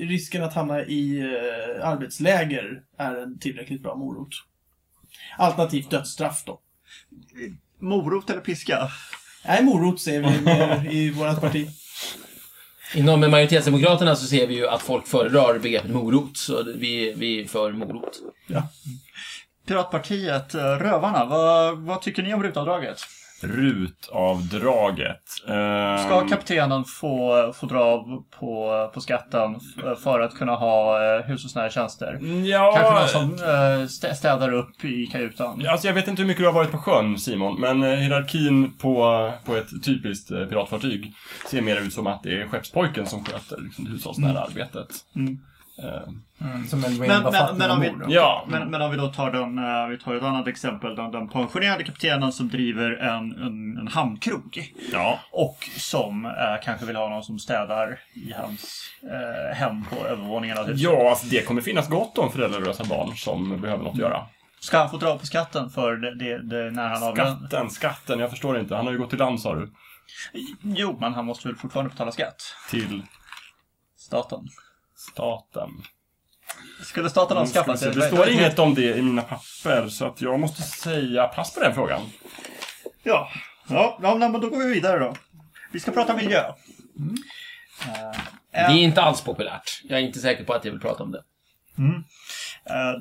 [0.00, 4.28] risken att hamna i eh, arbetsläger är en tillräckligt bra morot.
[5.38, 6.60] Alternativt dödsstraff då.
[7.78, 8.88] Morot eller piska?
[9.44, 11.68] Nej, morot ser vi i vårt parti.
[12.94, 17.48] Inom majoritetsdemokraterna så ser vi ju att folk föredrar begreppet morot, så vi, vi är
[17.48, 18.18] för morot.
[19.66, 22.98] Piratpartiet, eh, Rövarna, vad, vad tycker ni om rutavdraget?
[23.42, 25.22] Rutavdraget.
[25.48, 28.02] Ehm, Ska kaptenen få, få dra av
[28.40, 29.60] på, på skatten
[30.02, 32.06] för att kunna ha eh, hushållsnära tjänster?
[32.12, 35.66] Kanske någon Ja, som eh, stä- städar upp i kajutan?
[35.68, 38.72] alltså jag vet inte hur mycket du har varit på sjön Simon, men eh, hierarkin
[38.78, 41.12] på, på ett typiskt eh, piratfartyg
[41.50, 44.88] ser mer ut som att det är skeppspojken som sköter liksom, det hushållsnära arbetet.
[45.16, 45.38] Mm.
[45.78, 47.92] Ehm, som en Men, men, men, om vi.
[48.08, 48.44] Ja.
[48.48, 50.96] men, men om vi då tar, den, eh, vi tar ett annat exempel.
[50.96, 54.72] Den, den pensionerade kaptenen som driver en, en, en hamnkrog.
[54.92, 55.20] ja.
[55.30, 60.58] Och som eh, kanske vill ha någon som städar i hans eh, hem på övervåningen
[60.58, 60.80] av huset.
[60.80, 64.26] Ja, alltså det kommer finnas gott om föräldralösa barn som behöver något att göra.
[64.60, 67.36] Ska han få dra på skatten för det, det, det när han avlönar?
[67.36, 68.76] Skatten, skatten, jag förstår inte.
[68.76, 69.72] Han har ju gått till land sa du.
[70.62, 72.42] Jo, men han måste väl fortfarande betala skatt?
[72.70, 73.02] Till
[73.96, 74.48] Staten.
[75.12, 75.70] Staten.
[76.82, 80.20] Skulle staten avskaffa Mm, se, Det står inget om det i mina papper, så att
[80.20, 82.00] jag måste säga pass på den frågan.
[83.02, 83.28] Ja,
[83.68, 85.14] ja, ja men då går vi vidare då.
[85.72, 86.38] Vi ska prata miljö.
[86.38, 86.52] Eh,
[88.52, 89.80] Det är inte alls populärt.
[89.84, 91.22] Jag är inte säker på att jag vill prata om det.
[92.70, 93.00] Eh,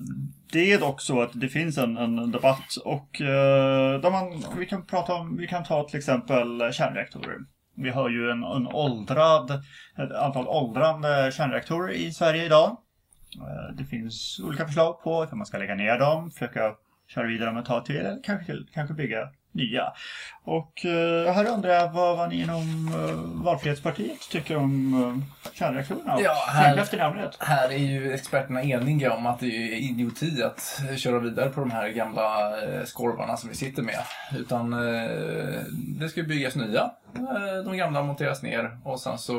[0.51, 4.65] Det är dock så att det finns en, en debatt och eh, där man, vi
[4.65, 7.37] kan prata om, vi kan ta till exempel kärnreaktorer.
[7.75, 9.51] Vi har ju en, en åldrad,
[9.97, 12.77] ett antal åldrande kärnreaktorer i Sverige idag.
[13.35, 16.75] Eh, det finns olika förslag på hur man ska lägga ner dem, försöka
[17.07, 19.93] köra vidare dem ett tag till, eller kanske, till, kanske bygga nya.
[20.43, 26.13] Och eh, här undrar jag vad, vad ni inom eh, Valfrihetspartiet tycker om eh, kärnreaktorerna
[26.15, 27.37] och Ja, här- i allmänhet.
[27.39, 31.71] Här är ju experterna eniga om att det är idioti att köra vidare på de
[31.71, 33.99] här gamla eh, skorvarna som vi sitter med.
[34.37, 35.59] Utan eh,
[35.99, 36.91] det ska byggas nya.
[37.65, 39.35] De gamla monteras ner och sen så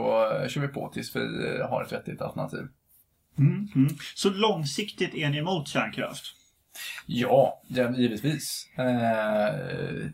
[0.49, 1.21] kör vi på tills vi
[1.71, 2.67] har ett vettigt alternativ.
[3.39, 3.97] Mm, mm.
[4.15, 6.36] Så långsiktigt är ni emot kärnkraft?
[7.07, 8.69] Ja, ja, givetvis.
[8.79, 9.55] Eh,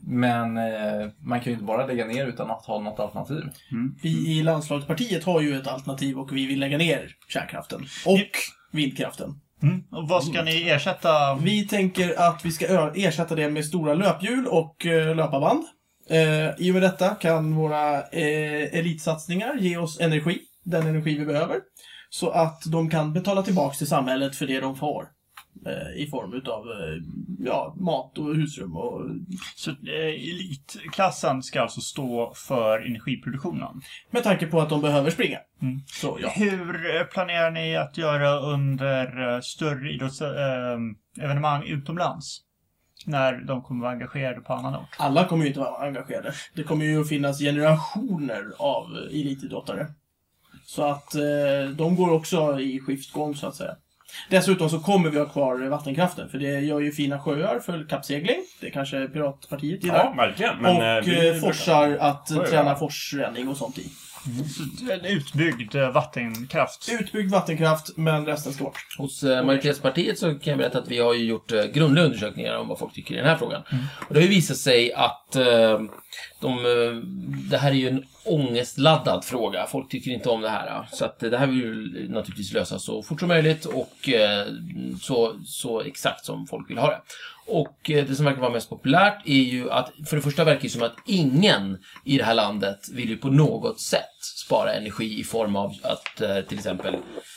[0.00, 3.42] Men eh, man kan ju inte bara lägga ner utan att ha något alternativ.
[4.02, 7.86] Vi i landslagspartiet har ju ett alternativ och vi vill lägga ner kärnkraften.
[8.06, 8.30] Och
[8.72, 9.40] vindkraften.
[9.62, 9.84] Mm.
[9.90, 11.34] Och vad ska ni ersätta?
[11.34, 15.64] Vi tänker att vi ska ersätta det med stora löphjul och eh, löparband.
[16.10, 21.26] Eh, I och med detta kan våra eh, elitsatsningar ge oss energi, den energi vi
[21.26, 21.60] behöver.
[22.10, 25.08] Så att de kan betala tillbaks till samhället för det de får.
[25.66, 27.02] Eh, I form utav eh,
[27.38, 29.02] ja, mat och husrum och...
[29.56, 33.80] Så eh, elitklassen ska alltså stå för energiproduktionen.
[34.10, 35.38] Med tanke på att de behöver springa.
[35.62, 35.80] Mm.
[35.86, 36.28] Så ja.
[36.28, 42.40] Hur planerar ni att göra under större idrottsevenemang utomlands?
[43.06, 44.96] När de kommer vara engagerade på annan ort?
[44.98, 46.32] Alla kommer ju inte vara engagerade.
[46.54, 49.86] Det kommer ju att finnas generationer av elitidrottare.
[50.64, 53.76] Så att eh, de går också i skiftgång så att säga.
[54.28, 58.36] Dessutom så kommer vi ha kvar vattenkraften, för det gör ju fina sjöar för kappsegling.
[58.60, 59.96] Det kanske Piratpartiet gillar.
[60.04, 60.56] Ja, verkligen.
[60.62, 62.46] Men, och eh, vi- eh, forsar att Sjöar.
[62.46, 63.86] träna forsränning och sånt i.
[64.90, 66.88] En utbyggd eh, vattenkraft.
[67.00, 68.96] Utbyggd vattenkraft, men resten ska bort.
[68.98, 72.56] Hos eh, majoritetspartiet så kan jag berätta att vi har ju gjort eh, grundliga undersökningar
[72.56, 73.62] om vad folk tycker i den här frågan.
[74.08, 75.80] Och det har ju visat sig att eh,
[76.40, 76.96] de, eh,
[77.50, 79.66] det här är ju en ångestladdad fråga.
[79.66, 80.88] Folk tycker inte om det här.
[80.92, 84.46] Så att det här vill vi naturligtvis lösa så fort som möjligt och eh,
[85.00, 87.00] så, så exakt som folk vill ha det.
[87.46, 90.68] Och det som verkar vara mest populärt är ju att, för det första verkar det
[90.68, 94.11] som att ingen i det här landet vill ju på något sätt
[94.52, 96.96] spara energi i form av att eh, till exempel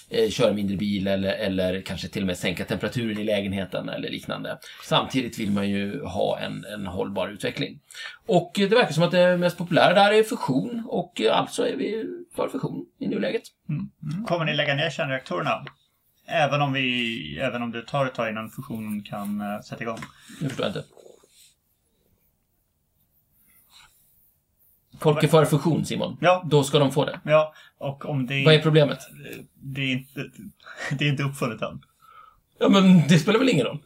[0.09, 4.09] eh, köra mindre bil eller, eller kanske till och med sänka temperaturen i lägenheten eller
[4.09, 4.57] liknande.
[4.83, 7.79] Samtidigt vill man ju ha en, en hållbar utveckling.
[8.25, 11.75] Och det verkar som att det mest populära där är fusion och eh, alltså är
[11.75, 12.05] vi
[12.35, 13.43] för fusion i nuläget.
[14.27, 15.65] Kommer ni lägga ner kärnreaktorerna?
[16.27, 19.99] Även om, vi, även om det tar ett tag innan fusionen kan sätta igång?
[20.41, 20.94] Det förstår jag inte.
[24.99, 26.17] Folk är för fusion, Simon.
[26.21, 26.43] Ja.
[26.45, 27.19] Då ska de få det.
[27.23, 28.99] Ja, och om det, Vad är problemet?
[29.53, 30.25] det är inte,
[30.99, 31.81] det är inte uppfunnet än.
[32.59, 33.79] Ja, men det spelar väl ingen roll?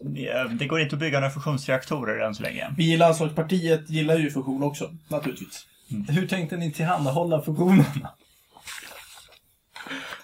[0.00, 2.70] Det, det går inte att bygga några fusionsreaktorer än så länge.
[2.76, 5.66] Vi i landslagspartiet gillar ju fusion också, naturligtvis.
[6.08, 8.10] Hur tänkte ni tillhandahålla fusionerna?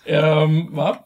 [0.07, 0.97] Um, va?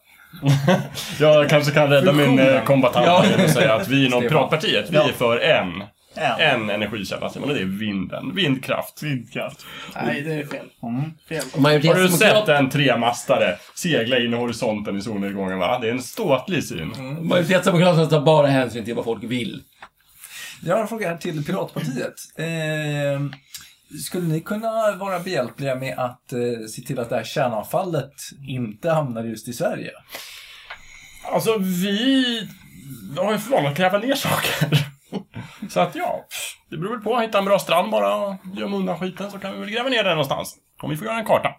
[1.20, 2.56] Jag kanske kan rädda min Funktionen.
[2.56, 3.24] eh, kombatant Ja.
[3.44, 4.28] att säga att vi inom Stefan.
[4.38, 5.08] Piratpartiet, vi Ja.
[5.08, 5.82] är för en.
[6.16, 6.40] En.
[6.40, 8.34] En energikälla Simon, och det är vinden.
[8.34, 9.02] Vindkraft.
[9.02, 9.66] Vindkraft.
[10.04, 10.66] Nej, det är fel.
[10.82, 11.10] Mm.
[11.28, 11.44] Fel.
[11.88, 15.78] Har du sett en tremastare segla in i horisonten i solnedgången va?
[15.78, 16.94] Det är en ståtlig syn.
[17.20, 19.62] Majoritetsdemokraterna tar bara hänsyn till vad folk vill.
[20.62, 22.14] Jag har en fråga här till Piratpartiet.
[22.36, 23.20] Eh,
[24.06, 28.12] skulle ni kunna vara behjälpliga med att eh, se till att det här kärnavfallet
[28.48, 29.90] inte hamnar just i Sverige?
[31.32, 32.48] Alltså vi
[33.16, 34.78] har ju för att gräva ner saker.
[35.70, 36.24] Så att ja,
[36.70, 37.18] det beror väl på.
[37.18, 40.04] Hitta en bra strand bara och gömma undan skiten så kan vi väl gräva ner
[40.04, 40.56] den någonstans.
[40.82, 41.54] Om vi får göra en karta.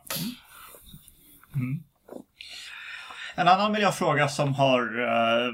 [1.55, 1.83] Mm.
[3.35, 5.53] En annan miljöfråga som har eh,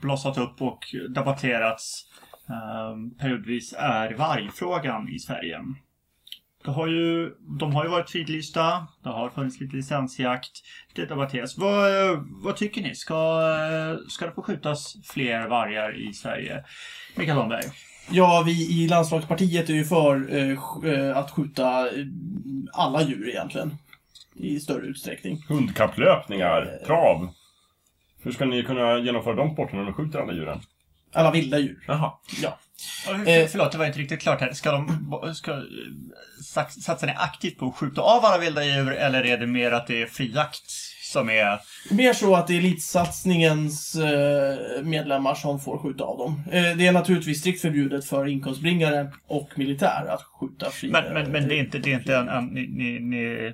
[0.00, 0.78] blossat upp och
[1.14, 2.04] debatterats
[2.48, 5.60] eh, periodvis är vargfrågan i Sverige.
[6.66, 10.50] Det har ju, de har ju varit fridlysta, det har funnits lite licensjakt,
[10.94, 11.58] det debatteras.
[11.58, 12.94] Vad, eh, vad tycker ni?
[12.94, 16.64] Ska, eh, ska det få skjutas fler vargar i Sverige?
[17.16, 17.64] Mikael Holmberg?
[18.10, 20.58] Ja, vi i landslagspartiet är ju för eh,
[20.92, 22.04] eh, att skjuta eh,
[22.72, 23.78] alla djur egentligen.
[24.34, 25.44] I större utsträckning.
[25.48, 27.28] Hundkapplöpningar, trav.
[28.22, 30.60] Hur ska ni kunna genomföra de sporterna när de skjuter alla djuren?
[31.12, 31.84] Alla vilda djur.
[31.86, 32.12] Jaha.
[32.42, 32.58] Ja.
[33.26, 34.52] Eh, förlåt, det var inte riktigt klart här.
[34.52, 35.58] Ska de ska, eh,
[36.44, 39.72] sax- satsa ni aktivt på att skjuta av alla vilda djur eller är det mer
[39.72, 40.70] att det är frijakt
[41.12, 41.58] som är...
[41.90, 46.42] Mer så att det är elitsatsningens eh, medlemmar som får skjuta av dem.
[46.52, 50.90] Eh, det är naturligtvis strikt förbjudet för inkomstbringare och militär att skjuta fri...
[50.90, 53.52] Men, men, men det är inte, det är inte en, en ni, ni, ni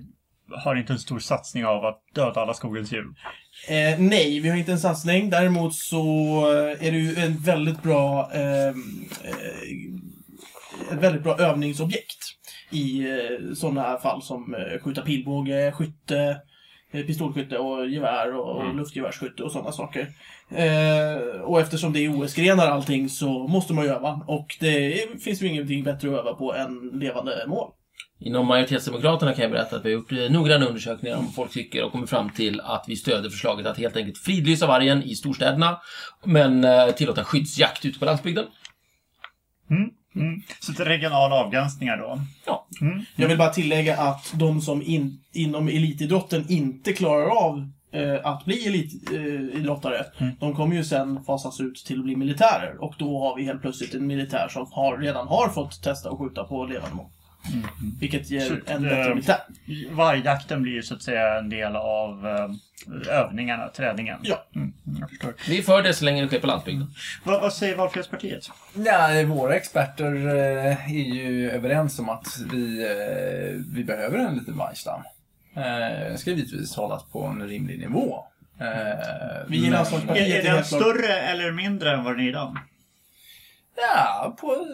[0.56, 3.06] har inte en stor satsning av att döda alla skogens djur.
[3.68, 5.30] Eh, nej, vi har inte en satsning.
[5.30, 6.04] Däremot så
[6.52, 8.74] eh, är det ju en väldigt bra eh, eh,
[10.92, 12.18] ett väldigt bra övningsobjekt
[12.70, 16.36] i eh, sådana fall som eh, skjuta pilbåge, skytte,
[16.92, 18.76] pistolskytte och gevär och Mm.
[18.76, 20.08] luftgevärsskytte och sådana saker.
[20.50, 24.20] Eh, och eftersom det är OS-grenar allting så måste man ju öva.
[24.26, 27.70] Och det finns ju ingenting bättre att öva på än levande mål.
[28.20, 31.50] Inom majoritetsdemokraterna kan jag berätta att vi har gjort eh, noggranna undersökningar om vad folk
[31.52, 35.14] tycker och kommit fram till att vi stöder förslaget att helt enkelt fridlysa vargen i
[35.14, 35.80] storstäderna,
[36.24, 38.44] men eh, tillåta skyddsjakt ute på landsbygden.
[39.70, 39.90] Mm.
[40.60, 42.18] Så det är regionala avgränsningar då.
[42.46, 42.66] Ja.
[42.80, 43.04] Mm.
[43.16, 48.44] Jag vill bara tillägga att de som in, inom elitidrotten inte klarar av eh, att
[48.44, 50.34] bli elitidrottare, Mm.
[50.40, 52.82] de kommer ju sen fasas ut till att bli militärer.
[52.82, 56.18] Och då har vi helt plötsligt en militär som har, redan har fått testa att
[56.18, 57.06] skjuta på levande mål.
[58.00, 59.36] Vilket ger Så, en eh, bättre militär.
[59.90, 64.18] Vargjakten blir ju så att säga en del av eh, övningarna, träningen.
[64.22, 64.44] Ja.
[64.54, 65.34] Mm, jag förstår.
[65.48, 66.86] Vi är för det så länge det sker på landsbygden.
[67.24, 68.50] Vad, vad säger Valfrihetspartiet?
[68.74, 74.56] Ja, våra experter eh, är ju överens om att vi, eh, vi behöver en liten
[74.56, 75.02] vargstam.
[75.56, 78.24] Eh, ska givetvis hållas på en rimlig nivå.
[78.60, 78.66] Eh,
[79.48, 79.74] Vi i men-
[80.08, 82.56] Är, är den större eller mindre än vad den är idag?
[83.76, 84.66] Ja, på,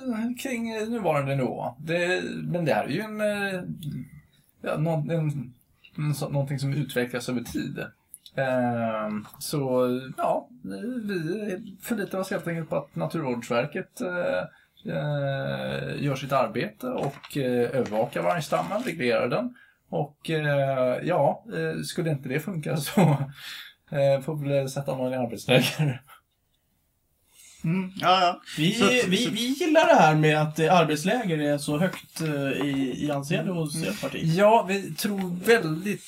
[0.42, 1.74] kring nuvarande nivå.
[1.78, 3.61] Det, men det här är ju en, eh,
[4.62, 5.55] ja, någon, en,
[5.99, 7.78] en, så- någonting som utvecklas över tid.
[8.36, 10.49] Eh, så ja,
[11.09, 14.38] vi förlitar oss helt enkelt på att Naturvårdsverket eh,
[14.94, 19.55] eh, gör sitt arbete och eh, övervakar vargstammen, reglerar den.
[19.88, 23.01] Och eh, ja, eh, skulle inte det funka så
[23.90, 26.03] eh, får vi väl sätta någon i arbetsläger.
[27.65, 28.41] Mm, ja, ja.
[28.57, 32.21] Vi, Så- vi, så- vi gillar det här med att eh, arbetsläger är så högt
[32.21, 34.21] eh, i, i anseende hos ert parti.
[34.37, 36.05] Ja, vi tror väldigt...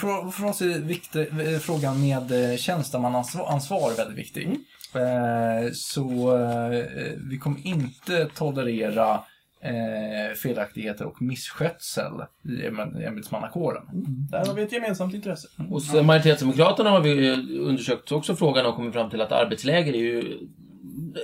[0.00, 1.20] För, för oss är viktig,
[1.52, 4.48] eh, frågan med eh, tjänstemannaansvar ansvar väldigt viktig.
[4.94, 6.84] Eh, så eh,
[7.30, 9.20] vi kommer inte tolerera
[9.66, 12.12] eh, felaktigheter och misskötsel
[12.44, 13.82] i ämbets- ämbetsmannakåren.
[14.30, 15.48] Där har vi ett gemensamt intresse.
[15.68, 19.98] Hos eh, majoritetsdemokraterna har vi undersökt också frågan och kommit fram till att arbetsläger är
[19.98, 20.38] ju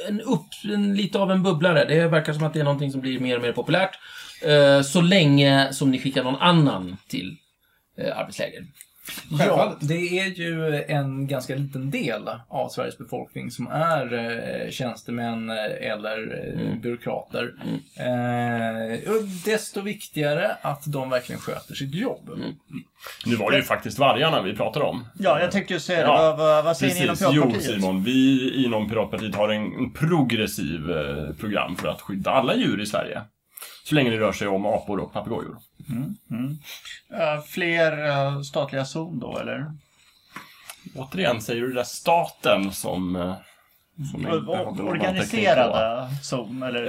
[0.08, 1.84] en upp, en, lite av en bubblare.
[1.84, 3.98] Det verkar som att det är någonting som blir mer och mer populärt.
[4.46, 7.36] Eh, så länge som ni skickar någon annan till
[7.98, 8.64] eh, arbetsläger.
[9.38, 15.50] Ja, det är ju en ganska liten del av Sveriges befolkning som är eh, tjänstemän
[15.50, 17.54] eh, eller eh, byråkrater.
[17.96, 22.30] Eh, och desto viktigare att de verkligen sköter sitt jobb.
[23.26, 25.04] Nu var det ju faktiskt vargarna vi pratade om.
[25.18, 26.04] Ja, jag tänkte ju säga det.
[26.04, 27.28] Ja, Vad, vad, säger ni inom Precis.
[27.32, 27.74] Jo, Piratpartiet?
[27.80, 28.04] Simon.
[28.04, 32.86] Vi inom Piratpartiet har en, en progressiv eh, program för att skydda alla djur i
[32.86, 33.22] Sverige.
[33.84, 35.56] Så länge det rör sig om apor och papegojor.
[37.12, 39.72] Eh, fler eh, statliga zon då, eller?
[40.96, 43.16] Återigen säger du det där staten som...
[43.16, 43.36] eh,
[44.12, 44.52] som på.
[44.84, 46.82] Organiserade zon, eller?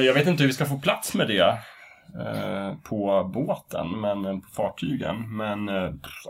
[0.00, 1.58] Jag vet inte hur vi ska få plats med det
[2.82, 5.36] på båten, men på fartygen.
[5.36, 5.68] Men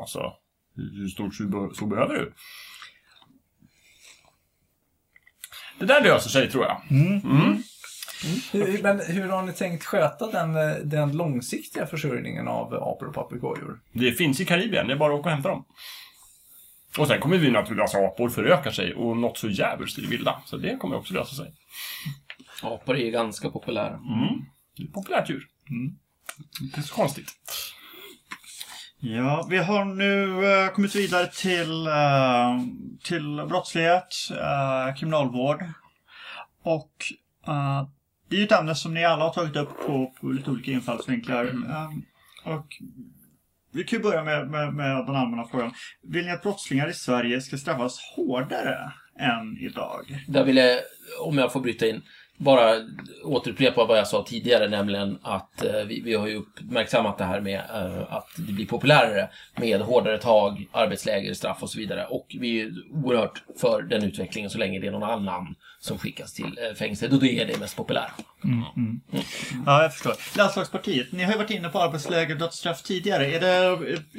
[0.00, 0.32] alltså,
[0.76, 2.32] hur stort så, be- så behöver du?
[5.78, 6.82] Det där löser sig, tror jag.
[6.90, 7.20] Mm.
[8.52, 13.14] Hur, men hur har ni tänkt sköta den, eh, den långsiktiga försörjningen av apor och
[13.14, 13.80] papegojor?
[13.92, 15.64] Det finns i Karibien, det är bara att åka och hämta dem.
[16.98, 20.08] Och sen kommer vi naturligtvis, alltså apor förökar sig och något så jävligt i det
[20.08, 20.42] vilda.
[20.46, 21.54] Så det kommer också lösa sig.
[22.62, 23.94] Apor är ganska populära.
[23.94, 24.44] Mm.
[24.76, 25.46] Det är ett populärt djur.
[26.62, 27.32] Inte så konstigt.
[28.98, 32.60] Ja, vi har nu eh, kommit vidare till, eh,
[33.04, 35.64] till brottslighet, eh, kriminalvård.
[36.62, 36.92] Och
[37.46, 37.88] eh,
[38.28, 40.70] det är ju ett ämne som ni alla har tagit upp på, på lite olika
[40.70, 41.44] infallsvinklar.
[41.44, 41.90] Eh,
[42.54, 42.66] och
[43.72, 45.72] vi kan ju börja med, med, med den allmänna frågan.
[46.02, 50.24] Vill ni att brottslingar i Sverige ska straffas hårdare än idag?
[50.28, 50.80] Där vill jag,
[51.20, 52.02] om jag får bryta in,
[52.36, 52.74] bara
[53.24, 57.40] återupprepa vad jag sa tidigare, nämligen att eh, vi, vi har ju uppmärksammat det här
[57.40, 62.06] med eh, att det blir populärare med hårdare tag, arbetsläger, straff och så vidare.
[62.06, 65.54] Och vi är oerhört för den utvecklingen så länge det är någon annan
[65.84, 68.10] som skickas till eh, fängelset och det är det mest populära.
[69.66, 70.38] Ja, jag förstår.
[70.38, 73.26] Landslagspartiet, ni har ju varit inne på arbetsläger och dödsstraff tidigare.
[73.26, 73.46] Är det,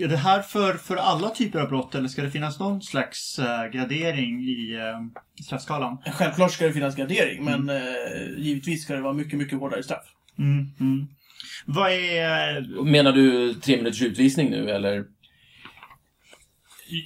[0.04, 3.40] är det här för, för alla typer av brott eller ska det finnas någon slags
[3.40, 5.98] eh, gradering i eh, straffskalan?
[6.14, 10.06] Självklart ska det finnas gradering, men eh, givetvis ska det vara mycket, mycket hårdare straff.
[10.40, 11.08] Mm, mm.
[11.66, 12.84] Vad är...
[12.84, 15.06] Menar du tre minuters utvisning nu eller?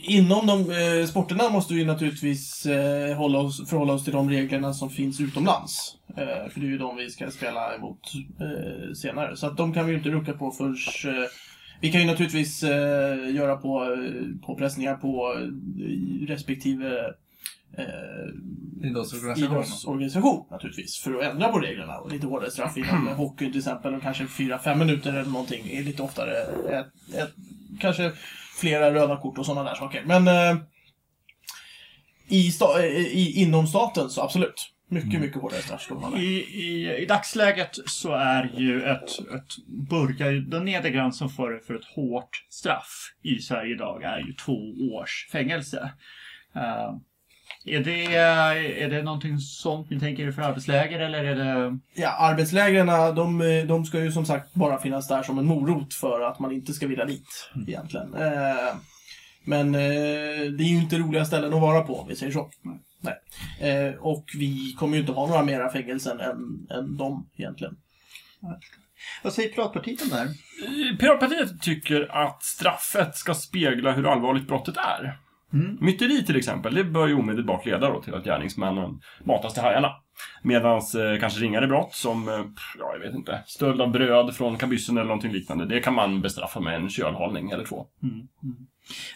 [0.04, 4.74] Inom de eh, sporterna måste vi naturligtvis eh, hålla oss, förhålla oss till de reglerna
[4.74, 5.96] som finns utomlands.
[6.18, 8.00] Eh, för det är ju de vi ska spela emot
[8.40, 9.38] eh, senare.
[9.38, 10.76] Så att de kan vi ju inte rucka på förrän...
[11.16, 11.30] Eh,
[11.82, 17.14] vi kan ju naturligtvis eh, göra på, eh, påpressningar på eh, respektive
[17.78, 17.86] eh,
[18.84, 19.52] Idrottsorganisationen.
[19.52, 20.98] idrottsorganisation naturligtvis.
[20.98, 21.98] För att ändra på reglerna.
[21.98, 23.94] Och lite hårdare straff inom hockey till exempel.
[23.94, 25.70] Och kanske 4-5 minuter eller någonting.
[25.72, 26.32] Är lite oftare.
[26.70, 27.34] Ett, ett,
[27.80, 28.12] kanske
[28.60, 30.04] flera röda kort och sådana där saker.
[30.06, 30.62] Men eh,
[32.28, 34.74] i, sta, i, inom staten så absolut.
[34.92, 36.20] Mycket, mycket hårdare straff ska man ha.
[36.20, 41.76] I, i, I dagsläget så är ju ett, ett börjar, den nedre gränsen för, för
[41.76, 44.58] ett hårt straff i Sverige idag är ju två
[44.94, 45.92] års fängelse.
[46.56, 46.96] Eh,
[47.66, 48.16] är, det,
[48.84, 51.80] är det någonting sånt ni tänker er för arbetsläger eller är det...
[51.94, 56.22] Ja, arbetslägren de, de ska ju som sagt bara finnas där som en morot för
[56.22, 58.14] att man inte ska vilja dit egentligen.
[58.14, 58.76] Eh,
[59.44, 62.50] men eh, det är ju inte roliga ställen att vara på om vi säger så.
[63.02, 63.16] Nej.
[63.60, 67.78] Eh, och vi kommer ju inte ha några mera fängelsen än, än dem egentligen.
[69.24, 70.28] Vad säger Piratpartiet om det här?
[70.98, 75.18] Piratpartiet tycker att straffet ska spegla hur allvarligt brottet är.
[75.54, 75.78] Mm.
[75.82, 79.92] Myteri till exempel, det bör ju omedelbart leda då till att gärningsmännen matas till hajarna.
[80.44, 82.46] Medan eh, kanske ringare brott som, eh,
[82.80, 86.22] ja jag vet inte, stöld av bröd från kabyssen eller någonting liknande, det kan man
[86.22, 87.88] bestraffa med en kölhållning eller två.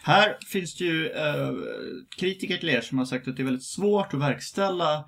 [0.02, 1.52] Här finns det ju eh,
[2.18, 5.04] kritiker till er som har sagt att det är väldigt svårt att verkställa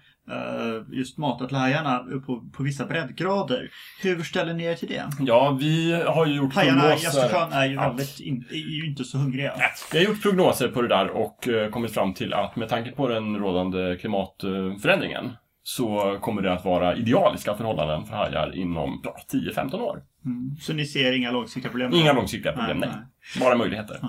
[0.92, 3.70] just mata till hajarna på, på vissa breddgrader.
[4.02, 5.04] Hur ställer ni er till det?
[5.20, 7.08] Ja, vi har ju gjort Hajarna i prognoser.
[7.08, 7.88] Östersjön är ju, Ja.
[7.88, 9.52] väldigt in, är ju inte så hungriga.
[9.58, 12.68] Nej, Vi har gjort prognoser på det där och eh, kommit fram till att med
[12.68, 15.30] tanke på den rådande klimatförändringen
[15.62, 20.02] så kommer det att vara idealiska förhållanden för hajar inom ja, 10-15 år.
[20.24, 20.56] Mm.
[20.60, 21.92] Så ni ser inga långsiktiga problem?
[21.94, 22.88] Inga långsiktiga problem, nej.
[22.92, 24.00] Nej, Bara möjligheter.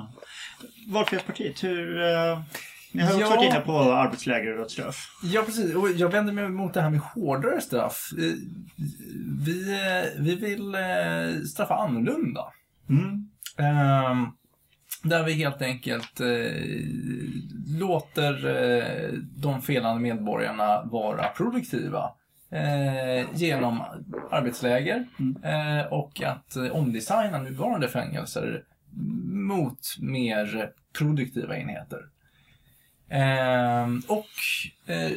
[0.88, 2.02] Valfrihetspartiet, hur...
[2.92, 3.30] Ni har också Ja.
[3.30, 5.10] varit inne på arbetsläger och dödsstraff.
[5.24, 5.76] Ja, precis.
[5.76, 8.10] Och jag vänder mig mot det här med hårdare straff.
[8.18, 8.34] Eh,
[9.46, 12.42] Vi, eh, vi vill eh, straffa annorlunda.
[12.90, 13.30] Mm.
[13.58, 14.26] Ehm,
[15.04, 16.28] där vi helt enkelt eh,
[17.80, 22.12] låter eh, de felande medborgarna vara produktiva
[22.52, 23.82] eh, genom
[24.32, 25.06] arbetsläger
[25.44, 28.64] eh, och att omdesigna nuvarande fängelser
[29.32, 32.00] mot mer produktiva enheter.
[33.10, 34.30] Eh, och
[34.94, 35.12] eh,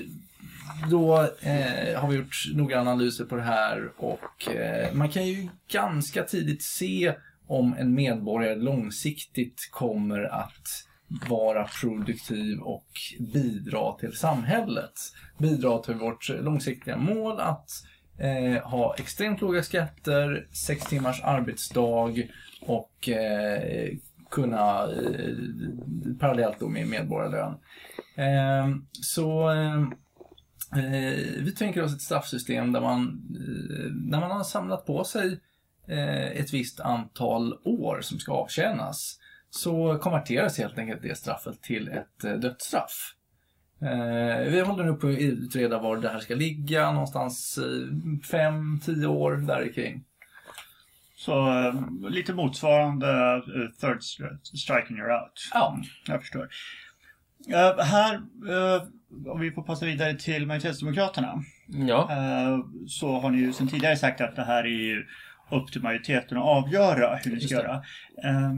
[0.91, 5.49] då eh, har vi gjort noggranna analyser på det här och eh, man kan ju
[5.73, 7.15] ganska tidigt se
[7.47, 10.87] om en medborgare långsiktigt kommer att
[11.29, 12.87] vara produktiv och
[13.33, 14.93] bidra till samhället.
[15.39, 17.71] Bidra till vårt långsiktiga mål att
[18.19, 22.29] eh, ha extremt låga skatter, sex timmars arbetsdag
[22.61, 23.91] och eh,
[24.31, 25.35] kunna eh,
[26.21, 27.55] parallellt då med medborgarlön.
[28.17, 29.85] Eh, så eh,
[31.39, 33.01] vi tänker oss ett straffsystem där man,
[33.35, 35.41] eh, när man har samlat på sig
[35.89, 39.19] eh, ett visst antal år som ska avtjänas,
[39.51, 43.15] så konverteras helt enkelt det straffet till ett eh, dödsstraff.
[43.83, 48.81] Eh, vi håller nu på att utreda var det här ska ligga, någonstans eh, fem,
[48.85, 50.05] tio år där kring.
[51.27, 51.75] Så eh,
[52.11, 55.33] lite motsvarande eh, third stri- striking you're out.
[55.55, 55.73] Ja.
[55.75, 56.49] Mm, jag förstår.
[57.53, 58.15] Eh, här,
[58.49, 58.83] eh,
[59.33, 61.35] om vi får passa vidare till majoritetsdemokraterna.
[61.67, 62.09] Ja.
[62.13, 65.05] Eh, så har ni ju sedan tidigare sagt att det här är ju
[65.51, 67.75] upp till majoriteten att avgöra hur ni ska göra.
[68.25, 68.53] Eh,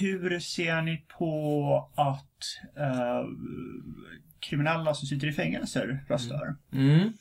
[0.00, 2.38] hur ser ni på att
[4.48, 6.54] kriminella som sitter i fängelser röstar?
[6.72, 7.12] Mm,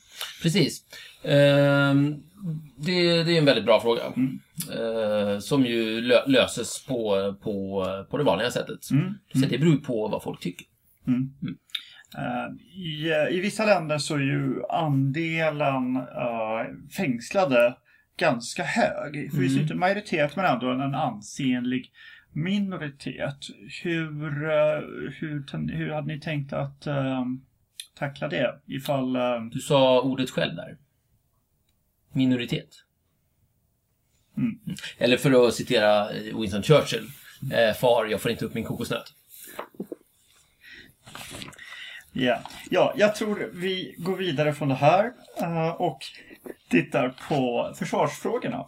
[0.42, 0.84] precis.
[1.24, 2.24] Ehm,
[2.78, 4.02] det, det är en väldigt bra fråga.
[4.16, 4.40] Mm.
[4.72, 8.92] Eh, som ju lö- löses på, på, på det vanliga sättet.
[8.92, 9.14] Mm.
[9.34, 10.68] Så det beror på vad folk tycker.
[11.08, 11.34] Mm.
[12.18, 17.76] Eh, I, I vissa länder så är ju andelen eh, fängslade
[18.18, 19.32] ganska hög.
[19.32, 19.62] Förvisso Mm.
[19.64, 21.92] inte majoritet men ändå en ansenlig
[22.34, 23.38] minoritet.
[23.84, 24.80] Hur, eh,
[25.20, 27.26] hur, hur hade ni tänkt att eh,
[27.96, 28.60] tackla det?
[28.66, 29.16] Ifall...
[29.16, 30.78] eh, Du sa ordet själv där.
[32.14, 32.70] Minoritet.
[34.38, 34.60] Mm.
[34.98, 37.08] Eller för att citera Winston Churchill.
[37.54, 39.14] Eh, far, jag får inte upp min kokosnöt.
[42.16, 45.12] Ja, ja, jag tror vi går vidare från det här
[45.82, 46.00] och
[46.70, 48.66] tittar på försvarsfrågorna.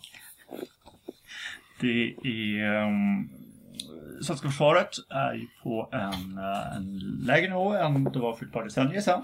[1.80, 2.84] Det är...
[2.84, 3.45] Um,
[4.22, 8.51] svenska försvaret är ju på en, eh, en lägre nivå än det var för ett
[8.51, 9.24] par decennier sedan.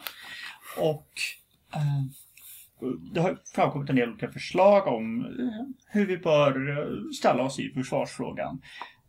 [0.78, 1.08] Och
[1.74, 2.04] eh,
[3.14, 7.60] det har framkommit en del olika förslag om eh, hur vi bör eh, ställa oss
[7.60, 8.62] i försvarsfrågan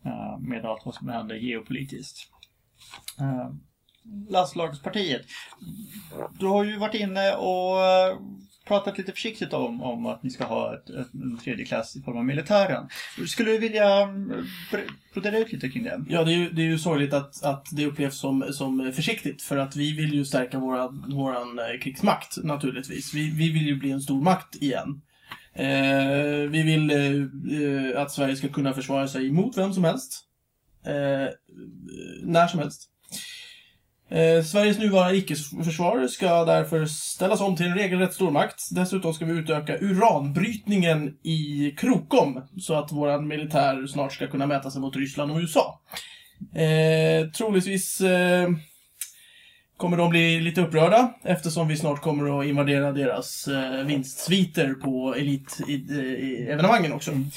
[0.05, 2.19] eh, med allt vad som händer geopolitiskt.
[3.21, 3.51] Eh,
[4.29, 5.23] Landslagspartiet.
[6.39, 7.77] Du har ju varit inne och
[8.65, 12.03] pratat lite försiktigt om, om att ni ska ha ett, ett, en tredje klass i
[12.03, 12.89] form av militären.
[13.27, 14.47] Skulle du vilja mm,
[15.13, 16.05] brodera ut lite kring det?
[16.09, 19.43] Ja, det är ju, det är ju sorgligt att, att det upplevs som, som försiktigt.
[19.43, 23.15] För att vi vill ju stärka vår våran eh, krigsmakt, naturligtvis.
[23.15, 25.03] Vi, vi vill ju bli en stor makt igen.
[25.55, 30.29] Eh, vi vill eh, eh, att Sverige ska kunna försvara sig mot vem som helst.
[30.85, 31.29] Eh,
[32.23, 32.89] när som helst.
[34.13, 38.69] Eh, Sveriges nuvarande icke-försvar ska därför ställas om till en regelrätt stormakt.
[38.71, 44.71] Dessutom ska vi utöka uranbrytningen i Krokom så att vår militär snart ska kunna mäta
[44.71, 45.81] sig mot Ryssland och USA.
[46.55, 48.49] Eh, troligtvis eh,
[49.77, 55.15] kommer de bli lite upprörda eftersom vi snart kommer att invadera deras eh, vinstsviter på
[55.15, 57.11] elitevenemangen också.
[57.11, 57.31] Mm.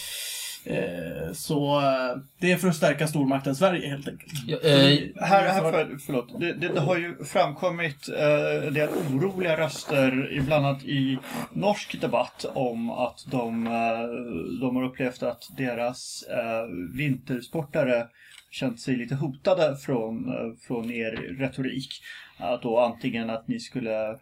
[0.66, 4.34] Eh, så eh, det är för att stärka stormakten Sverige helt enkelt.
[4.48, 6.40] Ja, eh, Här, här för, förlåt.
[6.40, 11.18] Det, det, det har ju framkommit eh, del oroliga röster, ibland annat i
[11.54, 18.08] norsk debatt, om att de, eh, de har upplevt att deras eh, vintersportare
[18.52, 21.90] känt sig lite hotade från, eh, från er retorik.
[22.38, 24.18] Att då antingen att ni skulle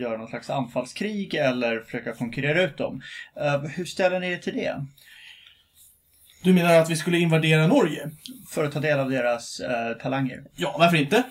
[0.00, 3.02] göra någon slags anfallskrig eller försöka konkurrera ut dem.
[3.76, 4.86] Hur ställer ni er till det?
[6.42, 8.10] Du menar att vi skulle invadera Norge?
[8.48, 10.44] För att ta del av deras eh, talanger?
[10.56, 11.22] Ja, varför inte?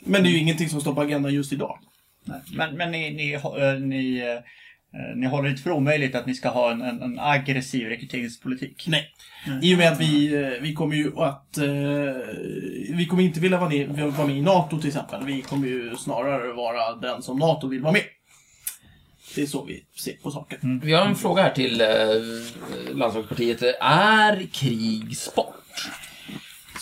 [0.00, 1.78] Men det är ju ingenting som står på agendan just idag.
[2.24, 2.40] Nej.
[2.52, 6.48] Men, men ni, ni, eh, ni, eh, ni håller inte för omöjligt att ni ska
[6.48, 8.86] ha en, en, en aggressiv rekryteringspolitik?
[8.88, 9.08] Nej.
[9.62, 11.58] I och med att vi, eh, vi kommer ju att...
[12.94, 15.24] Vi kommer inte vilja vara, ner, vara med i NATO till exempel.
[15.24, 18.02] Vi kommer ju snarare vara den som NATO vill vara med.
[19.34, 20.80] Det är så vi ser på saken.
[20.84, 21.86] vi har en fråga här till eh,
[22.96, 23.62] landslagspartiet.
[23.80, 25.90] Är krig sport?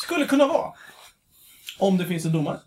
[0.02, 0.72] Skulle kunna vara.
[1.78, 2.58] Om det finns en domare.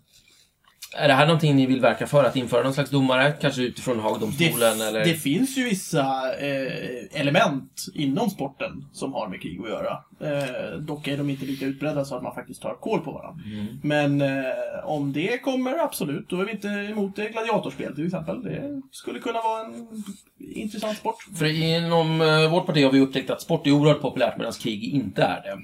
[0.96, 2.24] Är det här någonting ni vill verka för?
[2.24, 3.32] Att införa någon slags domare?
[3.40, 5.04] Kanske utifrån Det, Haagdomstolen eller?
[5.04, 9.98] det finns ju vissa eh, element inom sporten som har med krig att göra.
[10.20, 13.44] Eh, dock är de inte lika utbredda så att man faktiskt tar koll på varandra.
[13.46, 13.66] Mm.
[13.82, 14.44] Men eh,
[14.84, 16.28] om det kommer, absolut.
[16.28, 17.28] Då är vi inte emot det.
[17.28, 18.42] Gladiatorspel till exempel.
[18.42, 20.04] Det skulle kunna vara en
[20.38, 21.16] intressant sport.
[21.38, 24.84] För inom eh, vårt parti har vi upptäckt att sport är oerhört populärt medan krig
[24.84, 25.58] inte är det.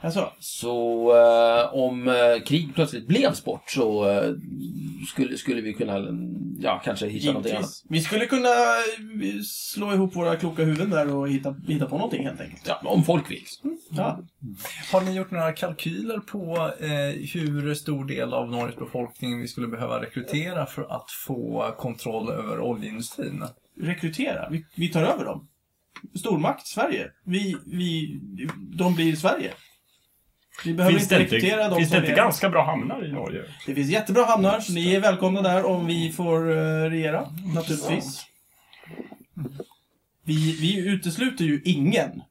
[0.00, 4.32] Alltså, Så eh, om eh, krig plötsligt blev sport så eh,
[5.08, 5.98] skulle, skulle vi kunna,
[6.58, 7.62] ja, kanske hitta någonting annat.
[7.62, 7.84] givetvis.
[7.88, 12.26] Vi skulle kunna eh, slå ihop våra kloka huvuden där och hitta, hitta på någonting
[12.26, 12.62] helt enkelt.
[12.66, 13.44] Ja, om folk vill.
[13.90, 14.20] Ja.
[14.92, 19.68] Har ni gjort några kalkyler på eh, hur stor del av Norges befolkning vi skulle
[19.68, 23.44] behöva rekrytera för att få kontroll över oljeindustrin?
[23.80, 24.48] Rekrytera.
[24.50, 25.48] Vi, vi tar över dem.
[26.14, 27.10] Stormakt, Sverige.
[27.24, 28.20] Vi, vi,
[28.56, 29.52] de blir Sverige.
[30.64, 33.04] Vi behöver Finns inte det inte, rekrytera dem finns det inte är- ganska bra hamnar
[33.04, 33.42] i Norge?
[33.66, 38.26] Det finns jättebra hamnar, så ni är välkomna där om vi får uh, regera, naturligtvis.
[40.24, 42.22] Vi, vi utesluter ju ingen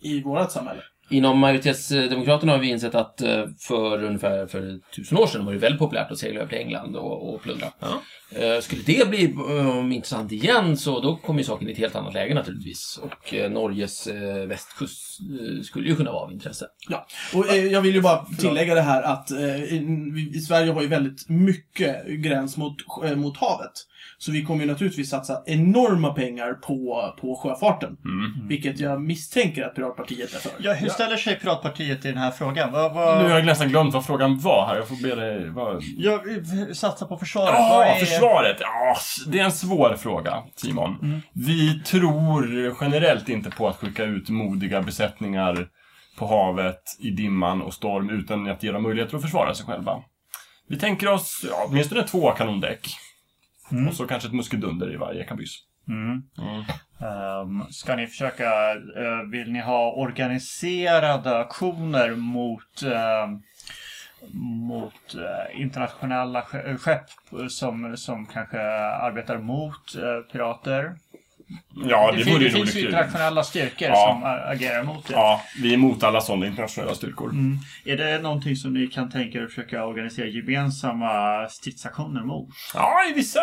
[0.00, 0.82] i vårt samhälle.
[1.12, 5.58] Inom majoritetsdemokraterna har vi insett att eh, för ungefär för tusen år sedan var det
[5.58, 7.66] väldigt populärt att segla över till England och, och plundra.
[8.36, 11.96] Eh, Skulle det bli eh, intressant igen så då kommer ju saken i ett helt
[11.96, 13.00] annat läge naturligtvis.
[13.02, 16.66] Och eh, Norges eh, västkust eh, skulle ju kunna vara av intresse.
[16.88, 20.88] Ja, och jag vill ju bara tillägga det här att i, i Sverige har ju
[20.88, 22.76] väldigt mycket gräns mot,
[23.16, 23.72] mot havet.
[24.18, 27.96] Så vi kommer ju naturligtvis satsa enorma pengar på, på sjöfarten.
[28.48, 30.52] Vilket jag misstänker att Piratpartiet är för.
[30.58, 32.72] Ja, hur ställer sig Piratpartiet i den här frågan?
[32.72, 33.18] Vad, vad...
[33.18, 34.76] Nu har jag nästan glömt vad frågan var här.
[34.76, 35.50] Jag får be dig...
[35.50, 35.82] Vad...
[35.96, 37.54] Ja, vi satsar på försvaret.
[37.58, 38.56] Ja, är- försvaret!
[38.60, 38.96] Ja,
[39.26, 40.98] det är en svår fråga, Simon.
[41.02, 41.20] Mm.
[41.32, 45.66] Vi tror generellt inte på att skicka ut modiga besättningar
[46.18, 49.96] på havet i dimman och storm utan att ge dem möjligheter att försvara sig själva.
[50.68, 52.88] Vi tänker oss ja, åtminstone två kanondäck.
[53.72, 53.88] Mm.
[53.88, 55.56] Och så kanske ett muskeldunder i varje kabyss.
[55.88, 56.22] Mm.
[56.38, 56.64] Mm.
[57.00, 63.42] Ehm, ska ni försöka, eh, vill ni ha organiserade aktioner mot, ehm,
[64.68, 67.04] mot eh, internationella ske- skepp
[67.50, 70.94] som, som kanske arbetar mot eh, pirater?
[71.88, 72.84] Ja, det, det, vore det ju finns roligt ju kul.
[72.90, 74.20] internationella styrkor Ja.
[74.22, 75.12] som agerar mot det.
[75.14, 77.30] Ja, vi är emot alla sådana internationella styrkor.
[77.30, 77.58] Mm.
[77.84, 81.12] Är det någonting som ni kan tänka er att försöka organisera gemensamma
[81.50, 82.48] stridsaktioner mot?
[82.74, 83.40] Ja, i vissa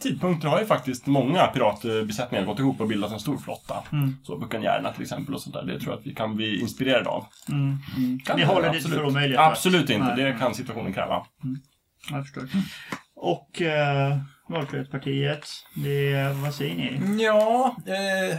[0.00, 3.74] tidpunkter har ju faktiskt många piratbesättningar gått ihop och bildat en stor flotta.
[3.92, 4.16] Mm.
[4.22, 5.62] Så Buccaneerna till exempel och sånt där.
[5.64, 7.26] Det tror jag att vi kan bli inspirerade av.
[7.48, 7.78] Mm.
[8.24, 8.98] Kan Ni det, håller det absolut.
[8.98, 9.38] för omöjligt?
[9.38, 10.14] Absolut inte.
[10.14, 10.24] Nej.
[10.24, 11.26] Det kan situationen kräva.
[12.10, 12.44] Jag förstår.
[13.16, 14.16] Och eh,
[14.48, 17.22] Valfrihetspartiet, det, vad säger ni?
[17.24, 18.38] Ja, eh,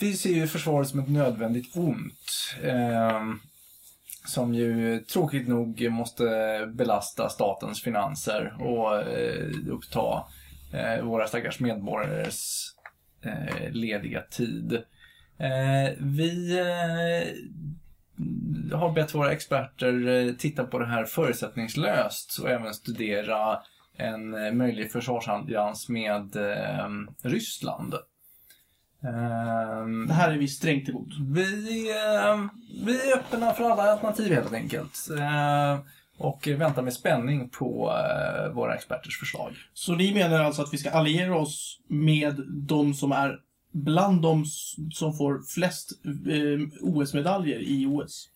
[0.00, 2.56] vi ser ju försvaret som ett nödvändigt ont.
[2.62, 3.20] Eh,
[4.26, 6.24] som ju tråkigt nog måste
[6.74, 10.24] belasta statens finanser och eh, uppta
[10.72, 12.66] eh, våra stackars medborgares
[13.24, 14.72] eh, lediga tid.
[15.38, 17.28] Eh, vi eh,
[18.78, 23.58] har bett våra experter eh, titta på det här förutsättningslöst och även studera
[23.96, 26.88] en eh, möjlig försvarsallians med eh,
[27.22, 27.94] Ryssland.
[29.02, 31.08] Ehm, Det här är vi strängt emot.
[31.20, 32.44] vi, eh,
[32.84, 35.08] vi är öppna för alla alternativ helt enkelt.
[36.18, 39.52] Och väntar med spänning på eh, våra experters förslag.
[39.74, 43.38] Så ni menar alltså att vi ska alliera oss med de som är
[43.72, 44.44] bland de
[44.92, 45.90] som får flest
[46.80, 48.28] OS-medaljer i OS?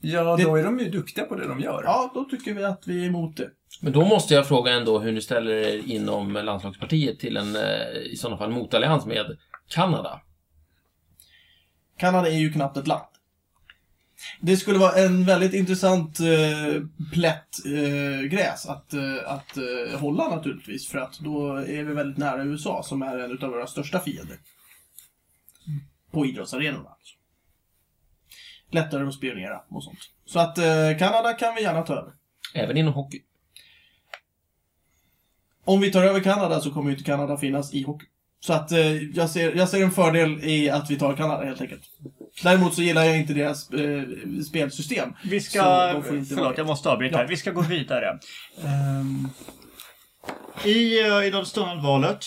[0.00, 1.82] Ja, Det- då är de ju duktiga på det de gör.
[1.84, 3.50] Ja, då tycker vi att vi är emot det.
[3.80, 7.88] Men då måste jag fråga ändå hur ni ställer er inom landslagspartiet till en, eh,
[8.12, 9.36] i sådana fall, motallians med
[9.68, 10.20] Kanada.
[11.98, 13.04] Kanada är ju knappt ett land.
[14.40, 16.82] Det skulle vara en väldigt intressant eh,
[17.12, 20.88] plätt eh, gräs att, eh, att eh, hålla naturligtvis.
[20.88, 24.36] För att då är vi väldigt nära USA som är en av våra största fiender.
[26.10, 26.88] På idrottsarenorna.
[26.88, 27.14] Alltså.
[28.70, 29.98] Lättare att spionera och sånt.
[30.26, 32.12] Så att eh, Kanada kan vi gärna ta över.
[32.54, 33.22] Även inom hockey.
[35.64, 38.06] Om vi tar över Kanada så kommer ju inte Kanada finnas i hockey.
[38.40, 41.60] Så att eh, jag, ser, jag ser en fördel i att vi tar Kanada helt
[41.60, 41.82] enkelt.
[42.42, 44.02] Däremot så gillar jag inte deras eh,
[44.48, 45.14] spelsystem.
[45.24, 45.92] Vi ska...
[45.92, 47.26] de förlåt, vara- jag måste avbryta här.
[47.26, 48.18] Vi ska gå vidare.
[48.64, 49.28] Ehm,
[50.64, 52.24] I uh, idrottsstundande valet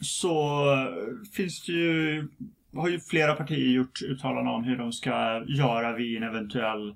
[0.00, 2.28] så eh, finns det ju...
[2.74, 6.94] Har ju flera partier gjort uttalanden om hur de ska göra vid en eventuell...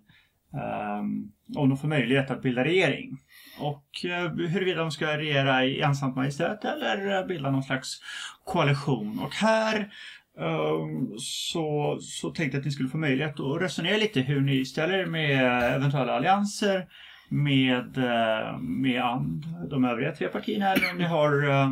[0.54, 3.18] ehm, om de får möjlighet att bilda regering.
[3.58, 8.00] Och eh, huruvida de ska regera i ensamt majestät eller eh, bilda någon slags
[8.44, 9.18] koalition.
[9.18, 9.92] Och här
[10.38, 14.64] ehm, så, så tänkte jag att ni skulle få möjlighet att resonera lite hur ni
[14.64, 16.86] ställer er med eventuella allianser
[17.34, 21.48] med, eh, med and, de övriga tre partierna eller om ni har...
[21.48, 21.68] eh,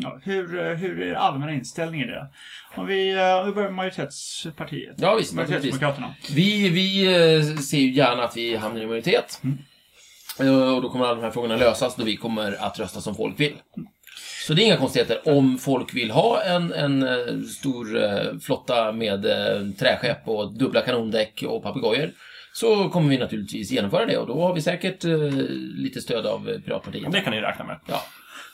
[0.00, 2.26] Ja, hur, eh, hur är er allmänna inställning i det?
[2.74, 2.94] Om vi,
[3.46, 4.94] vi börjar med majoritetspartiet.
[4.98, 5.34] Ja, visst.
[5.34, 6.14] Majoritetsdemokraterna.
[6.34, 9.40] Vi, vi ser ju gärna att vi hamnar i majoritet.
[10.40, 13.14] Eh, Och då kommer alla de här frågorna lösas då vi kommer att rösta som
[13.14, 13.54] folk vill.
[14.46, 15.28] Så det är inga konstigheter.
[15.36, 17.86] Om folk vill ha en, en stor
[18.40, 19.22] flotta med
[19.78, 22.10] träskepp och dubbla kanondäck och papegojor
[22.60, 25.18] så kommer vi naturligtvis genomföra det och då har vi säkert eh,
[25.76, 27.12] lite stöd av Piratpartiet.
[27.12, 27.76] Det kan ni räkna med.
[27.86, 28.02] Ja.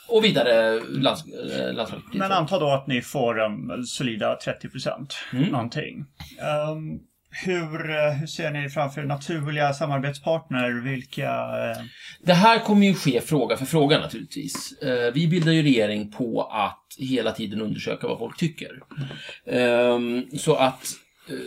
[0.07, 2.19] Och vidare lands, eh, landslagspartiet.
[2.19, 5.15] Men anta då att ni får um, solida 30 procent.
[5.33, 5.43] Mm.
[5.49, 6.05] Någonting.
[6.41, 6.99] Ehm,
[7.45, 10.81] hur, eh, hur ser ni framför naturliga samarbetspartner?
[10.83, 11.29] Vilka...
[11.31, 11.83] eh,
[12.23, 14.71] Det här kommer ju ske fråga för fråga naturligtvis.
[14.81, 18.71] Eh, Vi bildar ju regering på att hela tiden undersöka vad folk tycker.
[19.51, 20.87] Ehm, Så att,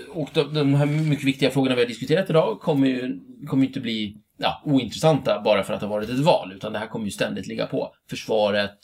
[0.09, 3.81] och de, de här mycket viktiga frågorna vi har diskuterat idag kommer ju kommer inte
[3.81, 7.05] bli ja, ointressanta bara för att det har varit ett val, utan det här kommer
[7.05, 7.93] ju ständigt ligga på.
[8.11, 8.79] Försvaret,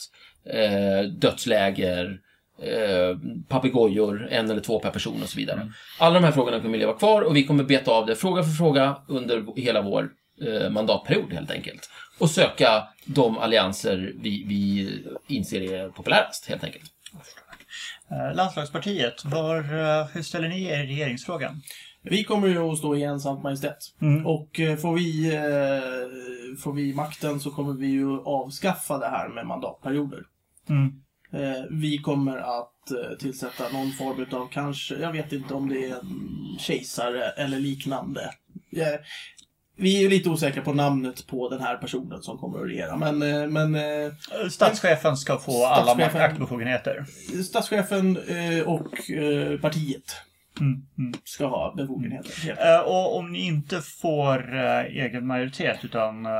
[0.50, 2.20] eh, dödsläger,
[2.62, 3.18] eh,
[3.48, 5.72] papegojor, en eller två per person och så vidare.
[5.98, 8.50] Alla de här frågorna kommer leva kvar och vi kommer beta av det fråga för
[8.50, 10.10] fråga under hela vår
[10.42, 11.90] eh, mandatperiod helt enkelt.
[12.18, 14.88] Och söka de allianser vi, vi
[15.34, 16.84] inser är populärast helt enkelt.
[18.14, 21.62] Eh, landslagspartiet, var, eh, hur ställer ni er i regeringsfrågan?
[22.02, 23.78] Vi kommer ju att stå i ensamt majestät.
[24.00, 24.26] Mm.
[24.26, 25.30] Och eh, får vi,
[26.62, 30.22] får vi makten så kommer vi ju avskaffa det här med mandatperioder.
[30.68, 31.00] Mm.
[31.70, 36.00] Vi kommer att tillsätta någon form av kanske, jag vet inte om det är
[36.58, 38.30] kejsare eller liknande.
[39.76, 42.96] Vi är ju lite osäkra på namnet på den här personen som kommer att regera.
[42.96, 44.12] Men, eh, men eh,
[44.50, 47.04] Statschefen ska få alla maktbefogenheter.
[47.44, 48.88] statschefen eh, och
[49.60, 50.16] partiet
[50.60, 50.82] Mm.
[50.98, 51.12] Mm.
[51.24, 52.84] ska ha befogenheter.
[52.86, 54.54] Och om ni inte får
[54.86, 56.32] egen majoritet utan uh,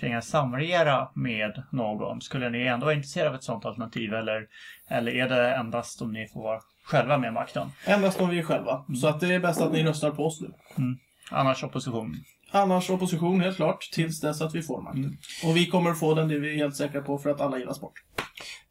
[0.00, 4.46] tvingas samregera med någon, skulle ni ändå vara intresserade av ett sådant alternativ eller,
[4.88, 7.68] eller är det endast om ni får vara själva med makten?
[7.86, 8.84] Endast om vi är själva.
[9.00, 10.50] Så att det är bäst att ni röstar på oss nu.
[11.30, 12.16] Annars opposition.
[12.54, 15.18] Annars opposition helt klart, tills dess att vi får makten.
[15.44, 17.72] Och vi kommer få den, det är vi helt säkra på, för att alla gillar
[17.72, 17.92] sport.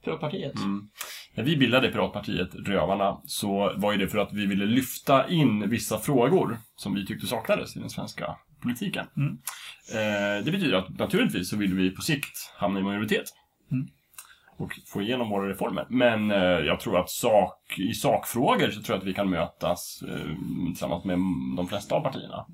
[0.04, 0.56] Piratpartiet.
[0.56, 0.90] Mm.
[1.36, 5.70] När vi bildade Piratpartiet Rövarna så var ju det för att vi ville lyfta in
[5.70, 9.06] vissa frågor som vi tyckte saknades i den svenska politiken.
[9.18, 9.38] Mm.
[9.94, 13.26] Eh, det betyder att naturligtvis så vill vi på sikt hamna i majoritet.
[13.72, 13.88] Mm.
[14.58, 15.86] Och få igenom våra reformer.
[15.90, 20.04] Men eh, jag tror att sak, i sakfrågor så tror jag att vi kan mötas
[20.08, 21.18] eh, tillsammans med
[21.58, 22.46] de flesta av partierna.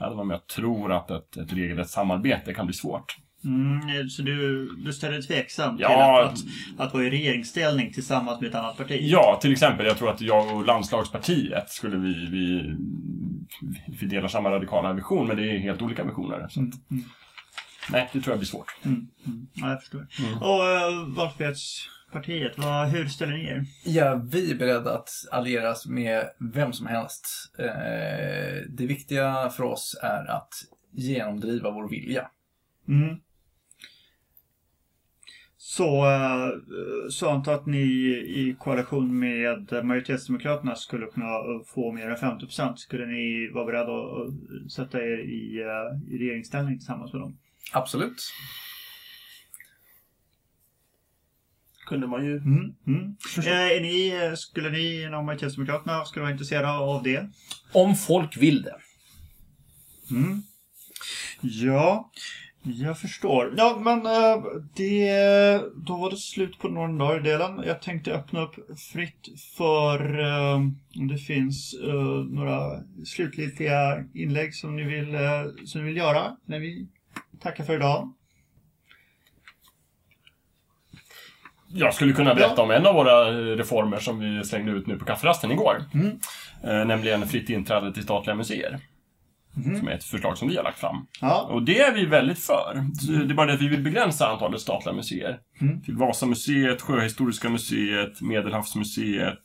[0.00, 3.16] Även om jag tror att ett, ett regelrätt samarbete kan bli svårt.
[3.44, 6.22] Mm, så du, du ställer dig tveksam till Ja.
[6.24, 6.40] att, att,
[6.86, 8.98] att vara i regeringsställning tillsammans med ett annat parti?
[9.02, 9.86] Ja, till exempel.
[9.86, 12.12] Jag tror att jag och landslagspartiet skulle vi...
[12.30, 12.76] Vi,
[14.00, 16.46] vi delar samma radikala vision, men det är helt olika visioner.
[16.50, 17.04] Så att, Mm.
[17.90, 18.74] nej, det tror jag blir svårt.
[18.82, 19.06] Mm.
[19.26, 19.46] Mm.
[19.52, 20.06] Ja, jag förstår.
[20.20, 20.42] Mm.
[20.42, 21.14] Och uh,
[22.14, 23.64] Valfrihetspartiet, vad, hur ställer ni er?
[23.84, 27.26] Ja, vi är beredda att allieras med vem som helst.
[27.58, 30.52] Eh, det viktiga för oss är att
[30.92, 32.30] genomdriva vår vilja.
[32.88, 33.16] Mm.
[35.56, 36.48] Så, eh,
[37.10, 37.82] så anta att ni
[38.26, 42.80] i koalition med majoritetsdemokraterna skulle kunna få mer än 50 procent.
[42.80, 47.38] Skulle ni vara beredda att sätta er i, eh, i regeringsställning tillsammans med dem?
[47.72, 48.22] Absolut.
[51.86, 52.36] Kunde man ju...
[52.36, 52.74] Mm.
[52.86, 53.16] Mm.
[53.38, 57.28] Eh, är ni, eh, skulle ni inom majoritetsdemokraterna skulle vara intresserade av det?
[57.72, 58.76] Om folk vill det.
[60.10, 60.42] Mm.
[61.40, 62.10] Ja,
[62.62, 63.54] jag förstår.
[63.56, 64.44] Ja, men eh,
[64.76, 67.62] det, då var det slut på Norrdahl-delen.
[67.66, 68.54] Jag tänkte öppna upp
[68.92, 70.18] fritt för
[70.96, 71.74] om det finns
[72.30, 75.16] några slutgiltiga inlägg som ni vill,
[75.66, 76.88] som ni vill göra när vi
[77.40, 78.12] tackar för idag.
[81.76, 85.04] Jag skulle kunna berätta om en av våra reformer som vi slängde ut nu på
[85.04, 85.84] kafferasten igår.
[85.94, 86.18] Mm.
[86.64, 88.80] Eh, nämligen fritt inträde till statliga museer.
[89.56, 89.78] Mhm.
[89.78, 91.06] Som är ett förslag som vi har lagt fram.
[91.20, 92.84] Ja, Och det är vi väldigt för.
[93.26, 95.38] Det är bara det att vi vill begränsa antalet statliga museer.
[95.60, 95.82] Mm.
[95.82, 99.42] Till Vasamuseet, Sjöhistoriska museet, Medelhavsmuseet,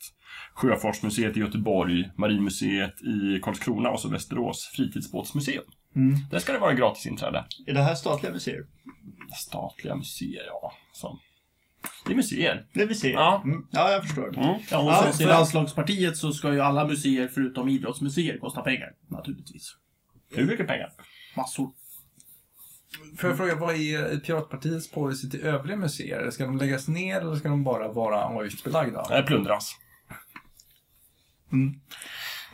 [0.53, 5.63] Sjöfartsmuseet i Göteborg, Marinmuseet i Karlskrona och så Västerås fritidsbåtsmuseum.
[5.95, 6.15] Mm.
[6.31, 7.45] Där ska det vara gratis inträde.
[7.67, 8.61] är det här statliga museer?
[9.35, 10.73] Statliga museer, ja.
[10.93, 11.19] Så.
[12.05, 12.67] Det är museer.
[12.73, 13.13] Det är museer?
[13.13, 13.41] Ja.
[13.45, 13.65] Mm.
[13.71, 14.27] ja jag förstår.
[14.27, 14.59] Mm.
[14.71, 18.89] Ja, och Ja, för- landslagspartiet så ska ju alla museer förutom idrottsmuseer kosta pengar.
[19.07, 19.75] Naturligtvis.
[20.35, 20.91] Hur mycket pengar?
[21.35, 21.71] Massor.
[23.17, 26.29] Får jag fråga, vad är Piratpartiets policy till övriga museer?
[26.31, 29.05] Ska de läggas ner eller ska de bara vara avgiftsbelagda?
[29.09, 29.75] Nej, plundras.
[31.51, 31.79] Mm.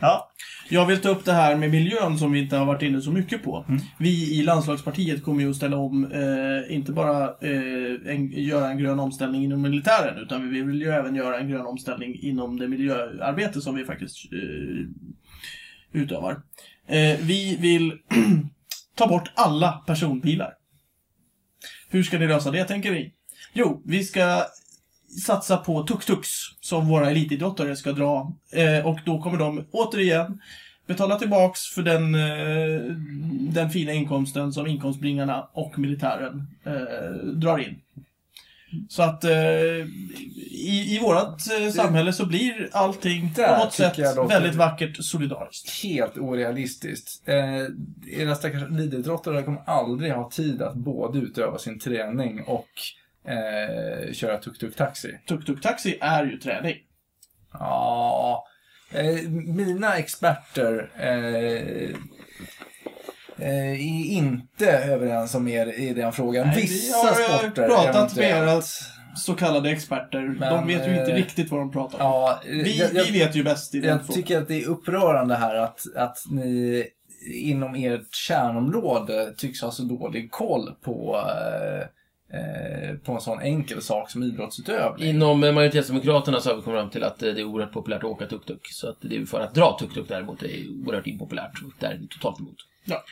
[0.00, 0.30] Ja,
[0.68, 3.10] Jag vill ta upp det här med miljön som vi inte har varit inne så
[3.10, 3.64] mycket på.
[3.68, 3.80] Mm.
[3.98, 8.78] Vi i landslagspartiet kommer ju att ställa om, eh, inte bara eh, en, göra en
[8.78, 12.68] grön omställning inom militären, utan vi vill ju även göra en grön omställning inom det
[12.68, 14.86] miljöarbete som vi faktiskt eh,
[15.92, 16.32] utövar.
[16.88, 17.92] Eh, vi vill
[18.96, 20.52] ta bort alla personbilar.
[21.88, 23.12] Hur ska ni lösa det, tänker ni?
[23.52, 24.42] Jo, vi ska
[25.24, 26.30] satsa på tuk-tuks
[26.60, 28.32] som våra elitidrottare ska dra.
[28.52, 30.40] Eh, och då kommer de återigen
[30.86, 32.80] betala tillbaks för den, eh,
[33.52, 37.80] den fina inkomsten som inkomstbringarna och militären eh, drar in.
[38.88, 39.32] Så att eh,
[40.50, 43.98] i, i vårt eh, samhälle så blir allting på något sätt
[44.28, 45.82] väldigt vackert solidariskt.
[45.82, 47.28] Helt orealistiskt.
[47.28, 52.68] Eh, era stackars elitidrottare kommer aldrig ha tid att både utöva sin träning och
[53.28, 55.18] eh, köra tuk-tuk-taxi.
[55.28, 56.76] Tuk-tuk-taxi är ju träning.
[57.52, 58.44] Ja,
[58.92, 61.90] eh, mina experter eh,
[63.46, 66.46] eh, är inte överens om er i den frågan.
[66.46, 68.62] Nej, vi Vissa har, eh, sporter pratat med era
[69.16, 70.18] så kallade experter.
[70.22, 72.04] de Men, vet ju inte eh, riktigt vad de pratar om.
[72.04, 74.14] Ja, vi, jag, jag, vi vet ju bäst i den jag frågan.
[74.14, 76.84] tycker att det är upprörande här att, att ni
[77.34, 81.86] inom ert kärnområde tycks ha så dålig koll på, eh,
[83.04, 85.08] på en sån enkel sak som idrottsutövning.
[85.08, 87.98] Inom eh, majoritetsdemokraterna så har vi kommit fram till att eh, det är oerhört populärt
[87.98, 88.60] att åka tuk-tuk.
[88.72, 91.62] Så att det är för att dra tuk-tuk däremot är oerhört impopulärt.
[91.64, 92.56] Och där är vi totalt emot.
[92.88, 93.04] Ja.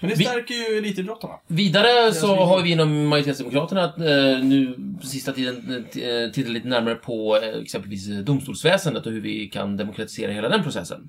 [0.00, 1.34] Men det Vi- stärker ju elitidrottarna.
[1.46, 6.52] Vidare så vi- har vi inom majoritetsdemokraterna att, eh, nu sista tiden eh, eh, tittat
[6.52, 11.08] lite närmare på eh, exempelvis eh, domstolsväsendet och hur vi kan demokratisera hela den processen.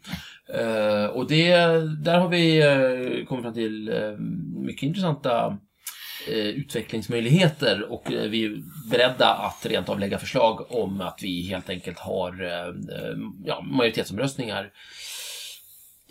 [0.53, 1.55] Eh, och det,
[2.03, 4.11] där har vi eh, kommit fram till eh,
[4.55, 5.53] mycket intressanta eh,
[6.27, 11.69] utvecklingsmöjligheter och eh, vi är beredda att rent av lägga förslag om att vi helt
[11.69, 14.71] enkelt har eh, eh, ja, majoritetsomröstningar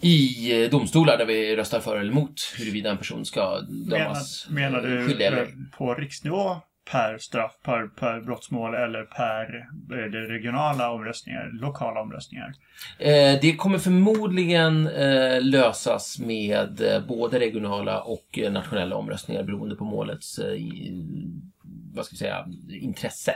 [0.01, 4.71] i eh, domstolar där vi röstar för eller emot huruvida en person ska dömas menar,
[4.83, 6.61] menar eh, du skyldig eller eh, på riksnivå
[6.91, 12.53] per straff, per, per brottsmål eller per eh, regionala omröstningar, lokala omröstningar?
[12.99, 19.77] Eh, Det kommer förmodligen eh, lösas med eh, både regionala och eh, nationella omröstningar beroende
[19.77, 20.57] på målets eh,
[21.95, 22.47] vad ska vi säga,
[22.81, 23.35] intresse.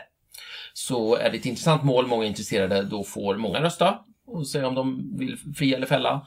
[0.72, 4.68] Så är det ett intressant mål, många är intresserade, då får många rösta och säga
[4.68, 6.26] om de vill fria eller fälla.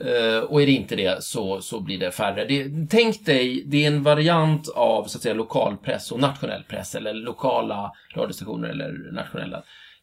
[0.00, 2.44] Eh, och är det inte det så, så blir det färre.
[2.44, 6.94] Det, tänk dig, det är en variant av så att säga lokalpress och nationell press
[6.94, 9.62] eller lokala radiostationer eller nationella.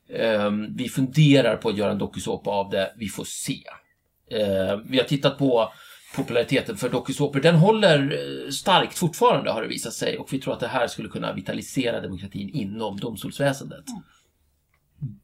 [0.09, 3.63] Ehm, vi funderar på att göra en dokusåpa av det, vi får se.
[4.31, 5.71] Ehm, vi har tittat på
[6.15, 7.39] populariteten för dokusåpor.
[7.39, 10.87] Den håller eh, starkt fortfarande har det visat sig och vi tror att det här
[10.87, 13.85] skulle kunna vitalisera demokratin inom domstolsväsendet.
[13.89, 15.19] Mm.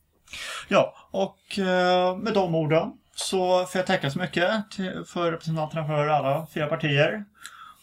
[0.67, 2.91] Ja, och eh, med de orden
[3.29, 7.25] så får jag tacka så mycket till, för representanterna för alla fyra partier.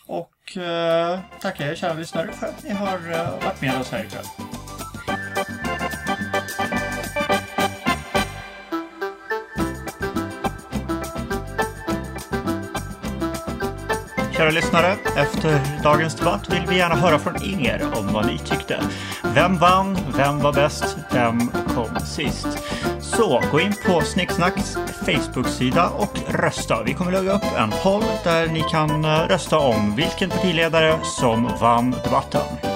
[0.06, 4.04] Och eh, tacka er kära lyssnare för att ni har eh, varit med oss här
[4.04, 4.24] ikväll.
[14.38, 18.82] Kära lyssnare, efter dagens debatt vill vi gärna höra från er om vad ni tyckte.
[19.34, 19.98] Vem vann?
[20.16, 20.96] Vem var bäst?
[21.12, 22.46] Vem kom sist?
[23.00, 26.82] Så gå in på Snicksnacks Facebook-sida och rösta.
[26.82, 31.50] Vi kommer lägga upp en poll där ni kan eh, rösta om vilken partiledare som
[31.60, 32.67] vann debatten.